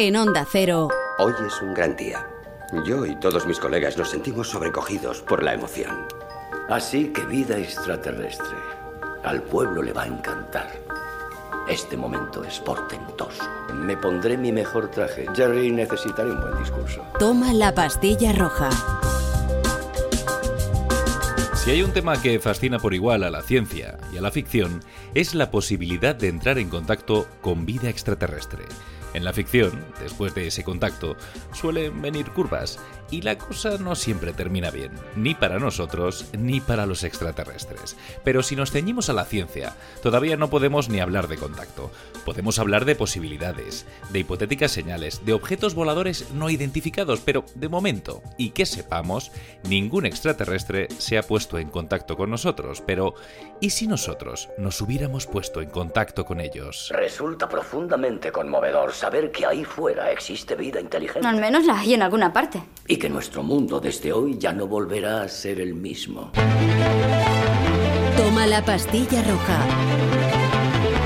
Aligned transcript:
En 0.00 0.14
Onda 0.14 0.46
Cero. 0.48 0.90
Hoy 1.18 1.32
es 1.44 1.60
un 1.60 1.74
gran 1.74 1.96
día. 1.96 2.24
Yo 2.86 3.04
y 3.04 3.16
todos 3.16 3.48
mis 3.48 3.58
colegas 3.58 3.98
nos 3.98 4.10
sentimos 4.10 4.48
sobrecogidos 4.48 5.22
por 5.22 5.42
la 5.42 5.54
emoción. 5.54 6.06
Así 6.68 7.08
que 7.08 7.24
vida 7.24 7.58
extraterrestre. 7.58 8.56
Al 9.24 9.42
pueblo 9.42 9.82
le 9.82 9.92
va 9.92 10.04
a 10.04 10.06
encantar. 10.06 10.70
Este 11.68 11.96
momento 11.96 12.44
es 12.44 12.60
portentoso. 12.60 13.42
Me 13.74 13.96
pondré 13.96 14.36
mi 14.36 14.52
mejor 14.52 14.88
traje. 14.88 15.26
Jerry, 15.34 15.72
necesitaré 15.72 16.30
un 16.30 16.42
buen 16.42 16.56
discurso. 16.60 17.04
Toma 17.18 17.52
la 17.52 17.74
pastilla 17.74 18.32
roja. 18.32 18.70
Si 21.56 21.72
hay 21.72 21.82
un 21.82 21.92
tema 21.92 22.22
que 22.22 22.38
fascina 22.38 22.78
por 22.78 22.94
igual 22.94 23.24
a 23.24 23.30
la 23.30 23.42
ciencia 23.42 23.98
y 24.12 24.18
a 24.18 24.20
la 24.20 24.30
ficción, 24.30 24.80
es 25.14 25.34
la 25.34 25.50
posibilidad 25.50 26.14
de 26.14 26.28
entrar 26.28 26.58
en 26.58 26.68
contacto 26.68 27.26
con 27.40 27.66
vida 27.66 27.88
extraterrestre. 27.88 28.62
En 29.14 29.24
la 29.24 29.32
ficción, 29.32 29.84
después 30.00 30.34
de 30.34 30.46
ese 30.46 30.64
contacto, 30.64 31.16
suelen 31.52 32.02
venir 32.02 32.30
curvas 32.30 32.78
y 33.10 33.22
la 33.22 33.38
cosa 33.38 33.78
no 33.78 33.94
siempre 33.94 34.32
termina 34.32 34.70
bien, 34.70 34.92
ni 35.16 35.34
para 35.34 35.58
nosotros 35.58 36.26
ni 36.36 36.60
para 36.60 36.86
los 36.86 37.04
extraterrestres. 37.04 37.96
Pero 38.22 38.42
si 38.42 38.54
nos 38.54 38.70
ceñimos 38.70 39.08
a 39.08 39.14
la 39.14 39.24
ciencia, 39.24 39.74
todavía 40.02 40.36
no 40.36 40.50
podemos 40.50 40.88
ni 40.88 41.00
hablar 41.00 41.28
de 41.28 41.38
contacto. 41.38 41.90
Podemos 42.24 42.58
hablar 42.58 42.84
de 42.84 42.96
posibilidades, 42.96 43.86
de 44.10 44.18
hipotéticas 44.20 44.72
señales, 44.72 45.24
de 45.24 45.32
objetos 45.32 45.74
voladores 45.74 46.30
no 46.32 46.50
identificados, 46.50 47.20
pero 47.20 47.44
de 47.54 47.68
momento, 47.68 48.22
y 48.36 48.50
que 48.50 48.66
sepamos, 48.66 49.32
ningún 49.64 50.04
extraterrestre 50.04 50.88
se 50.98 51.16
ha 51.16 51.22
puesto 51.22 51.58
en 51.58 51.70
contacto 51.70 52.16
con 52.16 52.30
nosotros. 52.30 52.82
Pero, 52.86 53.14
¿y 53.60 53.70
si 53.70 53.86
nosotros 53.86 54.50
nos 54.58 54.80
hubiéramos 54.80 55.26
puesto 55.26 55.62
en 55.62 55.70
contacto 55.70 56.24
con 56.24 56.40
ellos? 56.40 56.92
Resulta 56.94 57.48
profundamente 57.48 58.30
conmovedor 58.30 58.92
saber 58.98 59.30
que 59.30 59.46
ahí 59.46 59.64
fuera 59.64 60.10
existe 60.10 60.54
vida 60.54 60.80
inteligente. 60.80 61.26
Al 61.26 61.40
menos 61.40 61.64
la 61.64 61.78
hay 61.78 61.94
en 61.94 62.02
alguna 62.02 62.32
parte. 62.32 62.62
Y 62.86 62.96
que 62.96 63.08
nuestro 63.08 63.42
mundo 63.42 63.80
desde 63.80 64.12
hoy 64.12 64.36
ya 64.38 64.52
no 64.52 64.66
volverá 64.66 65.22
a 65.22 65.28
ser 65.28 65.60
el 65.60 65.74
mismo. 65.74 66.32
Toma 68.16 68.46
la 68.46 68.64
pastilla 68.64 69.22
roja. 69.22 69.58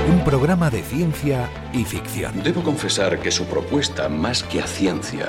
Un 0.09 0.23
programa 0.23 0.69
de 0.69 0.81
ciencia 0.81 1.49
y 1.71 1.85
ficción. 1.85 2.43
Debo 2.43 2.63
confesar 2.63 3.19
que 3.19 3.31
su 3.31 3.45
propuesta, 3.45 4.09
más 4.09 4.43
que 4.43 4.61
a 4.61 4.67
ciencia, 4.67 5.27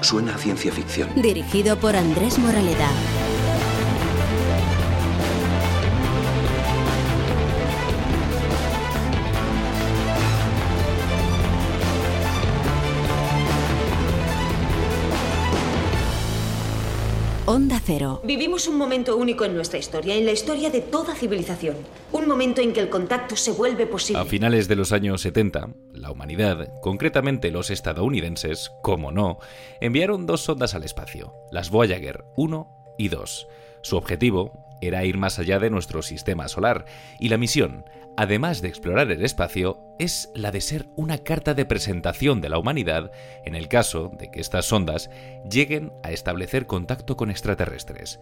suena 0.00 0.34
a 0.34 0.38
ciencia 0.38 0.70
ficción. 0.72 1.10
Dirigido 1.16 1.76
por 1.76 1.96
Andrés 1.96 2.38
Moraleda. 2.38 2.88
Onda 17.52 17.82
Cero. 17.84 18.22
Vivimos 18.24 18.66
un 18.66 18.78
momento 18.78 19.14
único 19.14 19.44
en 19.44 19.54
nuestra 19.54 19.78
historia, 19.78 20.14
en 20.14 20.24
la 20.24 20.32
historia 20.32 20.70
de 20.70 20.80
toda 20.80 21.14
civilización. 21.14 21.76
Un 22.10 22.26
momento 22.26 22.62
en 22.62 22.72
que 22.72 22.80
el 22.80 22.88
contacto 22.88 23.36
se 23.36 23.52
vuelve 23.52 23.86
posible. 23.86 24.22
A 24.22 24.24
finales 24.24 24.68
de 24.68 24.76
los 24.76 24.90
años 24.90 25.20
70, 25.20 25.68
la 25.92 26.10
humanidad, 26.10 26.72
concretamente 26.80 27.50
los 27.50 27.68
estadounidenses, 27.68 28.72
como 28.82 29.12
no, 29.12 29.38
enviaron 29.82 30.24
dos 30.24 30.40
sondas 30.40 30.74
al 30.74 30.84
espacio, 30.84 31.34
las 31.50 31.68
Voyager 31.68 32.24
1 32.38 32.94
y 32.96 33.08
2. 33.10 33.46
Su 33.82 33.98
objetivo 33.98 34.66
era 34.80 35.04
ir 35.04 35.18
más 35.18 35.38
allá 35.38 35.58
de 35.58 35.68
nuestro 35.68 36.00
sistema 36.00 36.48
solar, 36.48 36.86
y 37.20 37.28
la 37.28 37.36
misión, 37.36 37.84
además 38.16 38.62
de 38.62 38.68
explorar 38.68 39.10
el 39.10 39.22
espacio, 39.22 39.78
es 40.02 40.30
la 40.34 40.50
de 40.50 40.60
ser 40.60 40.88
una 40.96 41.18
carta 41.18 41.54
de 41.54 41.64
presentación 41.64 42.40
de 42.40 42.48
la 42.48 42.58
humanidad 42.58 43.12
en 43.44 43.54
el 43.54 43.68
caso 43.68 44.10
de 44.18 44.32
que 44.32 44.40
estas 44.40 44.66
sondas 44.66 45.10
lleguen 45.48 45.92
a 46.02 46.10
establecer 46.10 46.66
contacto 46.66 47.16
con 47.16 47.30
extraterrestres. 47.30 48.18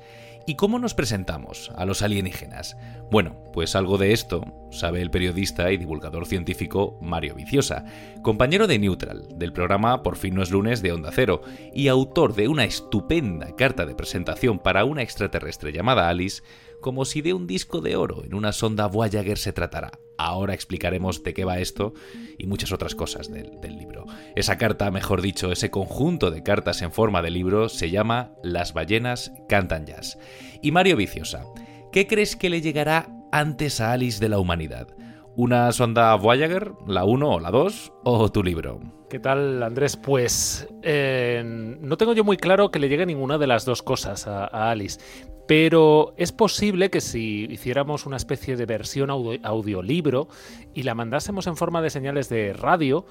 ¿Y 0.47 0.57
cómo 0.57 0.79
nos 0.79 0.93
presentamos 0.93 1.73
a 1.77 1.87
los 1.87 2.03
alienígenas? 2.03 2.77
Bueno, 3.11 3.43
pues 3.55 3.75
algo 3.77 3.97
de 3.97 4.13
esto 4.13 4.45
sabe 4.71 5.01
el 5.01 5.11
periodista 5.11 5.73
y 5.73 5.79
divulgador 5.79 6.27
científico 6.27 6.99
Mario 7.01 7.35
Viciosa, 7.35 7.87
compañero 8.23 8.67
de 8.67 8.79
Neutral, 8.79 9.27
del 9.37 9.55
programa 9.55 10.03
Por 10.03 10.17
fin 10.17 10.35
no 10.35 10.43
es 10.43 10.51
lunes 10.51 10.83
de 10.83 10.93
Onda 10.93 11.11
Cero, 11.15 11.41
y 11.73 11.89
autor 11.89 12.35
de 12.35 12.49
una 12.49 12.65
estupenda 12.65 13.57
carta 13.57 13.87
de 13.87 13.95
presentación 13.95 14.59
para 14.59 14.85
una 14.85 15.03
extraterrestre 15.03 15.73
llamada 15.73 16.11
Alice, 16.11 16.43
como 16.81 17.07
si 17.07 17.23
de 17.23 17.33
un 17.33 17.47
disco 17.47 17.81
de 17.81 17.97
oro 17.97 18.23
en 18.25 18.35
una 18.35 18.53
sonda 18.53 18.87
Voyager 18.87 19.39
se 19.39 19.53
tratara. 19.55 19.93
Ahora 20.23 20.53
explicaremos 20.53 21.23
de 21.23 21.33
qué 21.33 21.47
va 21.47 21.61
esto 21.61 21.95
y 22.37 22.47
muchas 22.47 22.73
otras 22.73 22.95
cosas 22.95 23.31
del, 23.33 23.59
libro. 23.63 24.05
Esa 24.37 24.59
carta, 24.59 24.91
mejor 24.91 25.23
dicho, 25.23 25.51
ese 25.51 25.71
conjunto 25.71 26.31
de 26.31 26.43
cartas 26.43 26.83
en 26.83 26.93
forma 26.93 27.23
de 27.23 27.31
libro, 27.31 27.71
se 27.71 27.89
llama 27.89 28.33
Las 28.43 28.75
ballenas 28.75 29.33
cantan 29.49 29.87
jazz. 29.87 30.19
Y 30.61 30.73
Mario 30.73 30.97
Viciosa, 30.97 31.47
¿qué 31.91 32.07
crees 32.07 32.37
que 32.37 32.51
le 32.51 32.61
llegará 32.61 33.09
antes 33.33 33.81
a 33.81 33.93
Alice 33.93 34.21
de 34.21 34.29
la 34.29 34.39
humanidad? 34.39 34.89
¿Una 35.37 35.71
sonda 35.71 36.15
Voyager, 36.17 36.73
la 36.87 37.05
1 37.05 37.31
o 37.31 37.41
la 37.41 37.51
2, 37.51 37.93
o 38.05 38.33
tu 38.33 38.43
libro? 38.43 38.81
¿Qué 39.09 39.21
tal, 39.21 39.63
Andrés? 39.63 39.97
Pues 39.97 40.69
eh, 40.83 41.43
no 41.45 41.97
tengo 41.97 42.15
yo 42.15 42.25
muy 42.25 42.37
claro 42.37 42.71
que 42.71 42.81
le 42.81 42.89
llegue 42.89 43.07
ninguna 43.07 43.39
de 43.39 43.47
las 43.47 43.65
dos 43.65 43.83
cosas 43.83 44.27
a, 44.27 44.47
Alice, 44.71 45.01
pero 45.47 46.15
es 46.17 46.33
posible 46.33 46.91
que 46.91 47.01
si 47.01 47.47
hiciéramos 47.49 48.07
una 48.07 48.17
especie 48.17 48.57
de 48.57 48.67
versión 48.67 49.09
audio, 49.11 49.39
audiolibro 49.45 50.29
y 50.75 50.83
la 50.83 50.95
mandásemos 50.95 51.47
en 51.47 51.57
forma 51.57 51.81
de 51.81 51.91
señales 51.91 52.29
de 52.29 52.53
radio, 52.53 53.07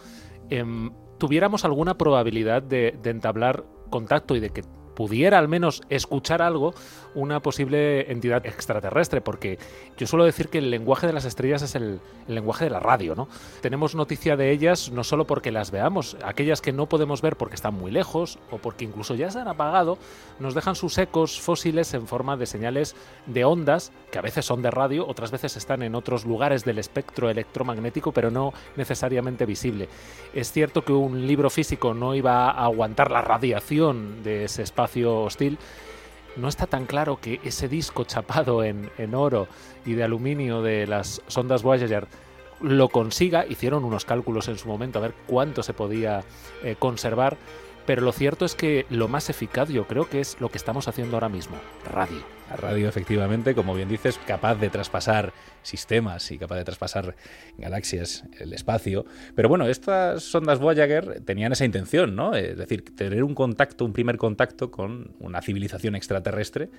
eh, 0.50 0.66
tuviéramos 1.18 1.63
alguna 1.63 1.97
probabilidad 1.97 2.63
de 2.63 3.00
entablar 3.06 3.66
contacto 3.90 4.35
y 4.35 4.40
de 4.41 4.50
que 4.50 4.63
pudiera 5.00 5.40
al 5.40 5.47
menos 5.47 5.81
escuchar 5.88 6.41
algo 6.41 6.74
una 7.16 7.42
posible 7.42 8.12
entidad 8.12 8.46
extraterrestre, 8.46 9.22
porque 9.22 9.58
yo 9.97 10.08
suelo 10.08 10.25
decir 10.25 10.50
que 10.50 10.59
el 10.59 10.70
lenguaje 10.70 11.08
de 11.08 11.14
las 11.14 11.25
estrellas 11.25 11.62
es 11.62 11.75
el, 11.75 12.00
lenguaje 12.28 12.66
de 12.66 12.72
la 12.72 12.80
radio, 12.80 13.16
¿no? 13.16 13.28
Tenemos 13.62 13.96
noticia 13.96 14.38
de 14.38 14.52
ellas 14.52 14.92
no 14.92 15.03
solo 15.03 15.25
porque 15.25 15.52
las 15.52 15.72
veamos, 15.72 16.16
aquellas 16.24 16.62
que 16.62 16.72
no 16.72 16.88
podemos 16.88 17.22
ver 17.22 17.36
porque 17.36 17.56
están 17.56 17.74
muy 17.74 17.92
lejos 17.92 18.38
o 18.52 18.58
porque 18.58 18.86
incluso 18.86 19.16
ya 19.16 19.31
se 19.31 19.40
han 19.40 19.47
apagado, 19.47 19.97
nos 20.40 20.53
dejan 20.53 20.75
sus 20.75 20.97
ecos 20.97 21.40
fósiles 21.40 21.94
en 21.94 22.08
forma 22.08 22.38
de 22.38 22.46
señales 22.46 22.96
de 23.26 23.46
ondas, 23.46 23.91
que 24.12 24.20
a 24.20 24.22
veces 24.22 24.46
son 24.46 24.62
de 24.62 24.72
radio, 24.72 25.08
otras 25.08 25.31
veces 25.31 25.58
están 25.58 25.84
en 25.84 25.96
otros 25.96 26.26
lugares 26.26 26.64
del 26.66 26.80
espectro 26.80 27.30
electromagnético, 27.30 28.12
pero 28.12 28.31
no 28.31 28.53
necesariamente 28.76 29.46
visible. 29.46 29.90
Es 30.34 30.52
cierto 30.52 30.84
que 30.84 30.94
un 30.94 31.26
libro 31.26 31.50
físico 31.50 31.94
no 31.94 32.16
iba 32.16 32.52
a 32.52 32.66
aguantar 32.66 33.12
la 33.12 33.22
radiación 33.22 34.24
de 34.24 34.46
ese 34.46 34.64
espacio 34.64 35.22
hostil, 35.22 35.58
no 36.39 36.47
está 36.47 36.66
tan 36.66 36.85
claro 36.85 37.19
que 37.22 37.39
ese 37.44 37.67
disco 37.67 38.03
chapado 38.03 38.63
en, 38.63 38.89
en, 38.97 39.13
oro 39.16 39.47
y 39.85 39.94
de 39.94 40.03
aluminio 40.03 40.61
de 40.61 40.88
las 40.88 41.22
sondas 41.27 41.63
Voyager 41.63 42.07
lo 42.61 42.89
consiga. 42.89 43.45
Hicieron 43.45 43.83
unos 43.83 44.05
cálculos 44.05 44.47
en 44.47 44.57
su 44.57 44.67
momento 44.67 44.99
a 44.99 45.03
ver 45.03 45.13
cuánto 45.28 45.63
se 45.63 45.73
podía 45.73 46.23
eh, 46.63 46.75
conservar. 46.78 47.38
Pero 47.89 48.03
lo 48.03 48.11
cierto 48.11 48.45
es 48.45 48.53
que 48.53 48.85
lo 48.91 49.07
más 49.07 49.31
eficaz 49.31 49.67
yo 49.69 49.88
creo 49.88 50.07
que 50.07 50.19
es 50.19 50.39
lo 50.39 50.50
que 50.50 50.59
estamos 50.59 50.88
haciendo 50.88 51.16
ahora 51.16 51.27
mismo, 51.27 51.57
radio. 51.91 52.19
La 52.47 52.55
radio, 52.55 52.88
efectivamente, 52.88 53.55
como 53.55 53.73
bien 53.73 53.89
dices, 53.89 54.19
capaz 54.27 54.57
de 54.57 54.69
traspasar 54.69 55.33
sistemas 55.63 56.29
y 56.29 56.38
capaz 56.38 56.57
de 56.57 56.66
traspasar 56.66 57.16
galaxias, 57.57 58.25
el 58.39 58.53
espacio. 58.53 59.07
Pero 59.33 59.49
bueno, 59.49 59.67
estas 59.67 60.22
sondas 60.22 60.59
Voyager 60.59 61.22
tenían 61.25 61.51
esa 61.51 61.66
intención, 61.66 62.16
¿no? 62.16 62.35
Es 62.35 62.59
decir, 62.59 62.85
tener 62.95 63.23
un 63.23 63.33
contacto, 63.33 63.85
un 63.85 63.94
primer 63.94 64.17
contacto 64.17 64.69
con 64.69 65.16
una 65.19 65.41
civilización 65.41 65.95
extraterrestre 65.95 66.69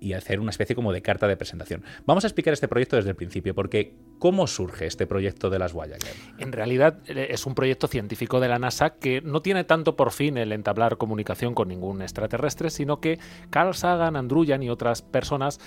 y 0.00 0.12
hacer 0.12 0.40
una 0.40 0.50
especie 0.50 0.76
como 0.76 0.92
de 0.92 1.02
carta 1.02 1.26
de 1.28 1.36
presentación. 1.36 1.82
Vamos 2.04 2.24
a 2.24 2.26
explicar 2.26 2.52
este 2.52 2.68
proyecto 2.68 2.96
desde 2.96 3.10
el 3.10 3.16
principio, 3.16 3.54
porque 3.54 3.94
¿cómo 4.18 4.46
surge 4.46 4.86
este 4.86 5.06
proyecto 5.06 5.50
de 5.50 5.58
las 5.58 5.72
Voyager? 5.72 6.14
En 6.38 6.52
realidad 6.52 6.98
es 7.06 7.46
un 7.46 7.54
proyecto 7.54 7.88
científico 7.88 8.40
de 8.40 8.48
la 8.48 8.58
NASA 8.58 8.94
que 8.94 9.20
no 9.20 9.42
tiene 9.42 9.64
tanto 9.64 9.96
por 9.96 10.12
fin 10.12 10.36
el 10.36 10.52
entablar 10.52 10.96
comunicación 10.96 11.54
con 11.54 11.68
ningún 11.68 12.02
extraterrestre, 12.02 12.70
sino 12.70 13.00
que 13.00 13.18
Carl 13.50 13.74
Sagan, 13.74 14.16
Andruyan 14.16 14.62
y 14.62 14.70
otras 14.70 15.02
personas 15.02 15.60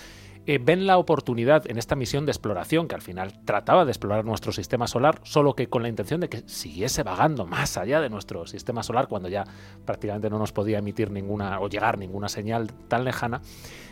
eh, 0.50 0.58
ven 0.58 0.88
la 0.88 0.98
oportunidad 0.98 1.70
en 1.70 1.78
esta 1.78 1.96
misión 1.96 2.26
de 2.26 2.32
exploración, 2.32 2.88
que 2.88 2.96
al 2.96 3.04
final 3.04 3.40
trataba 3.46 3.86
de 3.86 3.92
explorar 3.92 4.26
nuestro 4.26 4.52
sistema 4.52 4.88
solar, 4.88 5.22
solo 5.22 5.54
que 5.54 5.70
con 5.70 5.84
la 5.84 5.90
intención 5.90 6.22
de 6.22 6.28
que 6.28 6.42
siguiese 6.48 7.04
vagando 7.04 7.46
más 7.46 7.78
allá 7.78 8.02
de 8.02 8.10
nuestro 8.10 8.48
sistema 8.48 8.82
solar, 8.82 9.08
cuando 9.08 9.30
ya 9.30 9.44
prácticamente 9.86 10.28
no 10.28 10.40
nos 10.40 10.52
podía 10.52 10.80
emitir 10.80 11.12
ninguna 11.12 11.60
o 11.60 11.70
llegar 11.70 12.00
ninguna 12.00 12.30
señal 12.30 12.74
tan 12.88 13.04
lejana. 13.04 13.44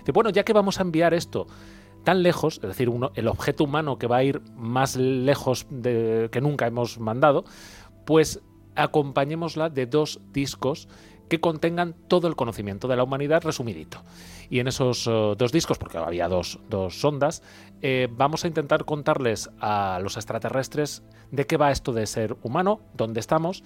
De 0.03 0.11
bueno, 0.11 0.31
ya 0.31 0.43
que 0.43 0.51
vamos 0.51 0.79
a 0.79 0.81
enviar 0.81 1.13
esto 1.13 1.45
tan 2.03 2.23
lejos, 2.23 2.55
es 2.55 2.69
decir, 2.69 2.89
uno, 2.89 3.11
el 3.13 3.27
objeto 3.27 3.63
humano 3.63 3.99
que 3.99 4.07
va 4.07 4.17
a 4.17 4.23
ir 4.23 4.41
más 4.55 4.95
lejos 4.95 5.67
de, 5.69 6.29
que 6.31 6.41
nunca 6.41 6.65
hemos 6.65 6.97
mandado, 6.97 7.45
pues 8.03 8.41
acompañémosla 8.73 9.69
de 9.69 9.85
dos 9.85 10.21
discos 10.33 10.89
que 11.29 11.39
contengan 11.39 11.95
todo 12.07 12.27
el 12.27 12.35
conocimiento 12.35 12.87
de 12.87 12.95
la 12.95 13.03
humanidad 13.03 13.43
resumidito. 13.43 14.03
Y 14.49 14.59
en 14.59 14.67
esos 14.67 15.07
uh, 15.07 15.35
dos 15.37 15.51
discos, 15.51 15.77
porque 15.77 15.97
había 15.97 16.27
dos, 16.27 16.59
dos 16.69 16.99
sondas, 16.99 17.43
eh, 17.81 18.07
vamos 18.11 18.45
a 18.45 18.47
intentar 18.47 18.85
contarles 18.85 19.49
a 19.59 19.99
los 20.01 20.15
extraterrestres 20.15 21.03
de 21.31 21.45
qué 21.45 21.57
va 21.57 21.71
esto 21.71 21.93
de 21.93 22.07
ser 22.07 22.37
humano, 22.43 22.79
dónde 22.95 23.19
estamos, 23.19 23.63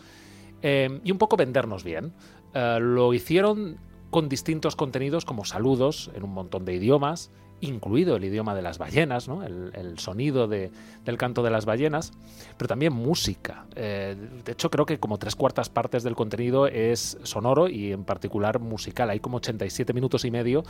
eh, 0.61 0.99
y 1.03 1.11
un 1.11 1.17
poco 1.17 1.37
vendernos 1.37 1.83
bien. 1.83 2.13
Eh, 2.53 2.79
lo 2.81 3.13
hicieron 3.13 3.77
con 4.09 4.27
distintos 4.27 4.75
contenidos 4.75 5.25
como 5.25 5.45
saludos 5.45 6.11
en 6.15 6.23
un 6.23 6.33
montón 6.33 6.65
de 6.65 6.73
idiomas, 6.73 7.31
incluido 7.61 8.15
el 8.15 8.25
idioma 8.25 8.55
de 8.55 8.61
las 8.61 8.77
ballenas, 8.77 9.27
¿no? 9.27 9.43
el, 9.43 9.97
sonido 9.99 10.47
del 10.47 10.71
canto 11.17 11.43
de 11.43 11.51
las 11.51 11.65
ballenas, 11.65 12.11
pero 12.57 12.67
también 12.67 12.93
música. 12.93 13.65
Eh, 13.75 14.15
de 14.43 14.51
hecho, 14.51 14.69
creo 14.69 14.85
que 14.85 14.99
como 14.99 15.17
tres 15.17 15.35
cuartas 15.35 15.69
partes 15.69 16.03
del 16.03 16.15
contenido 16.15 16.67
es 16.67 17.17
sonoro 17.23 17.67
y 17.67 17.91
en 17.91 18.03
particular 18.03 18.59
musical. 18.59 19.09
Hay 19.09 19.19
como 19.19 19.37
87 19.37 19.93
minutos 19.93 20.25
y 20.25 20.31
medio 20.31 20.63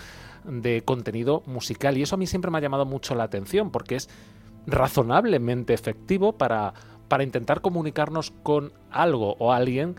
de 0.43 0.83
contenido 0.83 1.43
musical 1.45 1.97
y 1.97 2.03
eso 2.03 2.15
a 2.15 2.17
mí 2.17 2.27
siempre 2.27 2.51
me 2.51 2.57
ha 2.57 2.61
llamado 2.61 2.85
mucho 2.85 3.15
la 3.15 3.23
atención 3.23 3.71
porque 3.71 3.95
es 3.95 4.09
razonablemente 4.67 5.73
efectivo 5.73 6.33
para, 6.33 6.73
para 7.07 7.23
intentar 7.23 7.61
comunicarnos 7.61 8.31
con 8.43 8.73
algo 8.91 9.35
o 9.39 9.53
alguien 9.53 9.95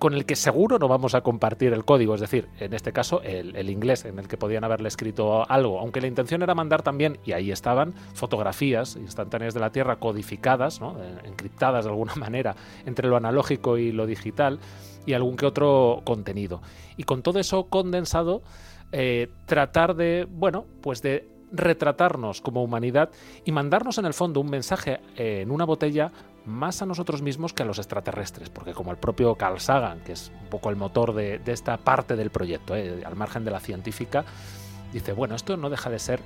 con 0.00 0.14
el 0.14 0.24
que 0.24 0.34
seguro 0.34 0.78
no 0.78 0.88
vamos 0.88 1.14
a 1.14 1.20
compartir 1.20 1.74
el 1.74 1.84
código, 1.84 2.14
es 2.14 2.22
decir, 2.22 2.48
en 2.58 2.72
este 2.72 2.90
caso 2.90 3.20
el, 3.22 3.68
inglés 3.68 4.06
en 4.06 4.18
el 4.18 4.28
que 4.28 4.38
podían 4.38 4.64
haberle 4.64 4.88
escrito 4.88 5.48
algo, 5.48 5.78
aunque 5.78 6.00
la 6.00 6.06
intención 6.06 6.42
era 6.42 6.54
mandar 6.54 6.80
también, 6.82 7.18
y 7.22 7.32
ahí 7.32 7.52
estaban, 7.52 7.92
fotografías 8.14 8.96
instantáneas 8.96 9.52
de 9.52 9.60
la 9.60 9.70
Tierra 9.72 9.96
codificadas, 9.96 10.80
eh, 10.80 11.18
encriptadas 11.24 11.84
de 11.84 11.90
alguna 11.90 12.14
manera 12.16 12.56
entre 12.86 13.08
lo 13.08 13.16
analógico 13.16 13.76
y 13.76 13.92
lo 13.92 14.06
digital, 14.06 14.58
y 15.04 15.12
algún 15.12 15.36
que 15.36 15.44
otro 15.44 16.00
contenido. 16.02 16.62
Y 16.96 17.02
con 17.02 17.22
todo 17.22 17.38
eso 17.38 17.64
condensado, 17.64 18.40
eh, 18.92 19.28
tratar 19.44 19.96
de, 19.96 20.26
bueno, 20.30 20.64
pues 20.80 21.02
de 21.02 21.28
retratarnos 21.52 22.40
como 22.40 22.62
humanidad 22.62 23.10
y 23.44 23.52
mandarnos 23.52 23.98
en 23.98 24.06
el 24.06 24.14
fondo 24.14 24.40
un 24.40 24.48
mensaje 24.48 25.00
eh, 25.16 25.40
en 25.42 25.50
una 25.50 25.64
botella 25.64 26.10
más 26.46 26.82
a 26.82 26.86
nosotros 26.86 27.22
mismos 27.22 27.52
que 27.52 27.62
a 27.62 27.66
los 27.66 27.78
extraterrestres, 27.78 28.50
porque 28.50 28.72
como 28.72 28.90
el 28.90 28.96
propio 28.96 29.34
Carl 29.34 29.60
Sagan, 29.60 30.00
que 30.00 30.12
es 30.12 30.32
un 30.42 30.48
poco 30.48 30.70
el 30.70 30.76
motor 30.76 31.14
de, 31.14 31.40
esta 31.46 31.76
parte 31.76 32.16
del 32.16 32.30
proyecto, 32.30 32.76
eh, 32.76 33.02
al 33.04 33.16
margen 33.16 33.44
de 33.44 33.50
la 33.50 33.60
científica, 33.60 34.24
dice, 34.92 35.12
bueno, 35.12 35.34
esto 35.34 35.56
no 35.56 35.70
deja 35.70 35.90
de 35.90 35.98
ser, 35.98 36.20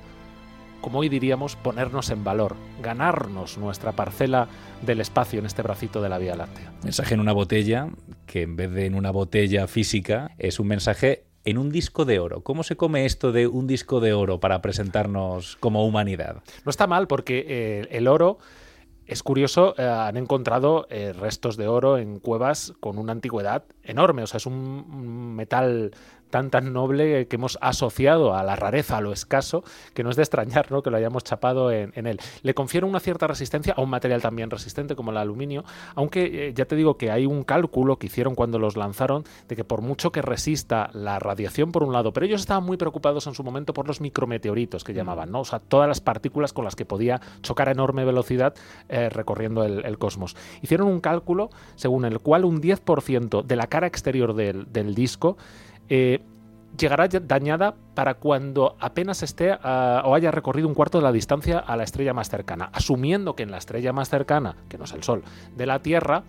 como 0.81 0.99
hoy 0.99 1.09
diríamos, 1.09 1.55
ponernos 1.55 2.09
en 2.09 2.23
valor, 2.23 2.55
ganarnos 2.81 3.57
nuestra 3.57 3.91
parcela 3.93 4.47
del 4.81 5.01
espacio 5.01 5.39
en 5.39 5.45
este 5.45 5.61
bracito 5.61 6.01
de 6.01 6.09
la 6.09 6.17
Vía 6.17 6.35
Láctea. 6.35 6.73
Mensaje 6.83 7.13
en 7.13 7.19
una 7.19 7.33
botella, 7.33 7.89
que 8.25 8.43
en 8.43 8.55
vez 8.55 8.71
de 8.71 8.85
en 8.85 8.95
una 8.95 9.11
botella 9.11 9.67
física, 9.67 10.31
es 10.37 10.59
un 10.59 10.67
mensaje 10.67 11.25
en 11.45 11.59
un 11.59 11.71
disco 11.71 12.05
de 12.05 12.19
oro. 12.19 12.41
¿Cómo 12.41 12.63
se 12.63 12.75
come 12.75 13.05
esto 13.05 13.31
de 13.31 13.47
un 13.47 13.67
disco 13.67 13.99
de 13.99 14.13
oro 14.13 14.39
para 14.39 14.61
presentarnos 14.61 15.57
como 15.57 15.85
humanidad? 15.85 16.41
No 16.65 16.69
está 16.71 16.87
mal 16.87 17.07
porque 17.07 17.45
eh, 17.47 17.87
el 17.91 18.07
oro 18.07 18.39
es 19.05 19.23
curioso, 19.23 19.75
eh, 19.77 19.83
han 19.83 20.17
encontrado 20.17 20.87
eh, 20.89 21.13
restos 21.13 21.57
de 21.57 21.67
oro 21.67 21.97
en 21.97 22.19
cuevas 22.19 22.73
con 22.79 22.97
una 22.97 23.11
antigüedad 23.11 23.63
enorme. 23.85 24.23
O 24.23 24.27
sea, 24.27 24.37
es 24.37 24.45
un 24.45 25.35
metal 25.35 25.91
tan 26.29 26.49
tan 26.49 26.73
noble 26.73 27.27
que 27.27 27.35
hemos 27.37 27.57
asociado 27.61 28.35
a 28.35 28.43
la 28.43 28.57
rareza, 28.57 28.97
a 28.97 29.01
lo 29.01 29.13
escaso, 29.13 29.63
que 29.93 30.03
no 30.03 30.09
es 30.09 30.15
de 30.15 30.23
extrañar 30.23 30.69
¿no? 30.71 30.81
que 30.83 30.89
lo 30.89 30.97
hayamos 30.97 31.23
chapado 31.23 31.71
en, 31.71 32.07
él. 32.07 32.19
Le 32.41 32.53
confiere 32.53 32.85
una 32.85 32.99
cierta 32.99 33.27
resistencia 33.27 33.73
a 33.77 33.81
un 33.81 33.89
material 33.89 34.21
también 34.21 34.49
resistente 34.49 34.95
como 34.95 35.11
el 35.11 35.17
aluminio, 35.17 35.63
aunque 35.95 36.49
eh, 36.49 36.53
ya 36.53 36.65
te 36.65 36.75
digo 36.75 36.97
que 36.97 37.09
hay 37.09 37.25
un 37.25 37.43
cálculo 37.43 37.97
que 37.97 38.07
hicieron 38.07 38.35
cuando 38.35 38.59
los 38.59 38.75
lanzaron 38.75 39.23
de 39.47 39.55
que 39.55 39.63
por 39.63 39.81
mucho 39.81 40.11
que 40.11 40.21
resista 40.21 40.89
la 40.93 41.19
radiación 41.19 41.71
por 41.71 41.83
un 41.83 41.93
lado, 41.93 42.11
pero 42.11 42.25
ellos 42.25 42.41
estaban 42.41 42.65
muy 42.65 42.77
preocupados 42.77 43.27
en 43.27 43.33
su 43.33 43.43
momento 43.43 43.73
por 43.73 43.87
los 43.87 44.01
micrometeoritos 44.01 44.83
que 44.83 44.93
llamaban, 44.93 45.31
¿no? 45.31 45.41
o 45.41 45.45
sea, 45.45 45.59
todas 45.59 45.87
las 45.87 46.01
partículas 46.01 46.53
con 46.53 46.65
las 46.65 46.75
que 46.75 46.85
podía 46.85 47.21
chocar 47.41 47.69
a 47.69 47.71
enorme 47.71 48.03
velocidad 48.03 48.55
eh, 48.89 49.09
recorriendo 49.09 49.63
el, 49.63 49.97
cosmos. 49.97 50.35
Hicieron 50.61 50.87
un 50.87 50.99
cálculo 50.99 51.49
según 51.75 52.03
el 52.03 52.19
cual 52.19 52.43
un 52.43 52.61
10% 52.61 53.43
de 53.43 53.55
la 53.55 53.67
cara 53.75 53.87
exterior 53.87 54.33
del, 54.33 54.95
disco 54.95 55.35
eh, 55.89 56.21
llegará 56.77 57.09
dañada 57.09 57.75
para 57.93 58.13
cuando 58.13 58.77
apenas 58.79 59.21
esté 59.21 59.51
o 59.51 60.15
haya 60.15 60.31
recorrido 60.31 60.69
un 60.69 60.73
cuarto 60.73 60.99
de 60.99 61.03
la 61.03 61.11
distancia 61.11 61.59
a 61.59 61.75
la 61.75 61.83
estrella 61.83 62.13
más 62.13 62.29
cercana, 62.29 62.69
asumiendo 62.71 63.35
que 63.35 63.43
en 63.43 63.51
la 63.51 63.57
estrella 63.57 63.91
más 63.91 64.09
cercana, 64.09 64.55
que 64.69 64.77
no 64.77 64.85
es 64.85 64.93
el 64.93 65.03
Sol, 65.03 65.23
de 65.57 65.65
la 65.65 65.79
Tierra, 65.79 66.23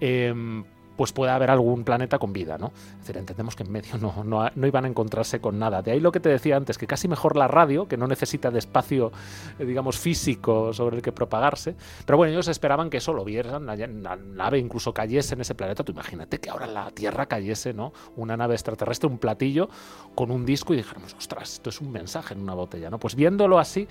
em, 0.00 0.64
pues 0.96 1.12
puede 1.12 1.32
haber 1.32 1.50
algún 1.50 1.84
planeta 1.84 2.18
con 2.18 2.32
vida, 2.32 2.58
¿no? 2.58 2.72
Es 2.92 3.00
decir, 3.00 3.16
entendemos 3.18 3.54
que 3.54 3.62
en 3.62 3.72
medio 3.72 3.98
no, 3.98 4.24
no, 4.24 4.66
iban 4.66 4.84
a 4.84 4.88
encontrarse 4.88 5.40
con 5.40 5.58
nada. 5.58 5.82
De 5.82 5.92
ahí 5.92 6.00
lo 6.00 6.12
que 6.12 6.20
te 6.20 6.28
decía 6.28 6.56
antes, 6.56 6.78
que 6.78 6.86
casi 6.86 7.08
mejor 7.08 7.36
la 7.36 7.48
radio, 7.48 7.86
que 7.86 7.96
no 7.96 8.06
necesita 8.06 8.50
de 8.50 8.58
espacio, 8.58 9.12
eh, 9.58 9.64
digamos, 9.64 9.98
físico 9.98 10.72
sobre 10.72 10.96
el 10.96 11.02
que 11.02 11.12
propagarse. 11.12 11.76
Pero 12.04 12.16
bueno, 12.16 12.32
ellos 12.32 12.48
esperaban 12.48 12.90
que 12.90 12.98
eso 12.98 13.12
lo 13.12 13.24
vieran, 13.24 13.66
la, 13.66 14.16
nave 14.16 14.58
incluso 14.58 14.92
cayese 14.92 15.34
en 15.34 15.42
ese 15.42 15.54
planeta. 15.54 15.84
Tú 15.84 15.92
imagínate 15.92 16.40
que 16.40 16.50
ahora 16.50 16.66
la 16.66 16.90
Tierra 16.90 17.26
cayese, 17.26 17.74
¿no? 17.74 17.92
Una 18.16 18.36
nave 18.36 18.54
extraterrestre, 18.54 19.08
un 19.08 19.18
platillo 19.18 19.68
con 20.14 20.30
un 20.30 20.46
disco 20.46 20.72
y 20.72 20.78
dijéramos, 20.78 21.14
ostras, 21.14 21.54
esto 21.54 21.70
es 21.70 21.80
un 21.80 21.90
mensaje 21.92 22.34
en 22.34 22.40
una 22.40 22.54
botella, 22.54 22.90
¿no? 22.90 22.98
Pues 22.98 23.14
viéndolo 23.14 23.58
así, 23.58 23.86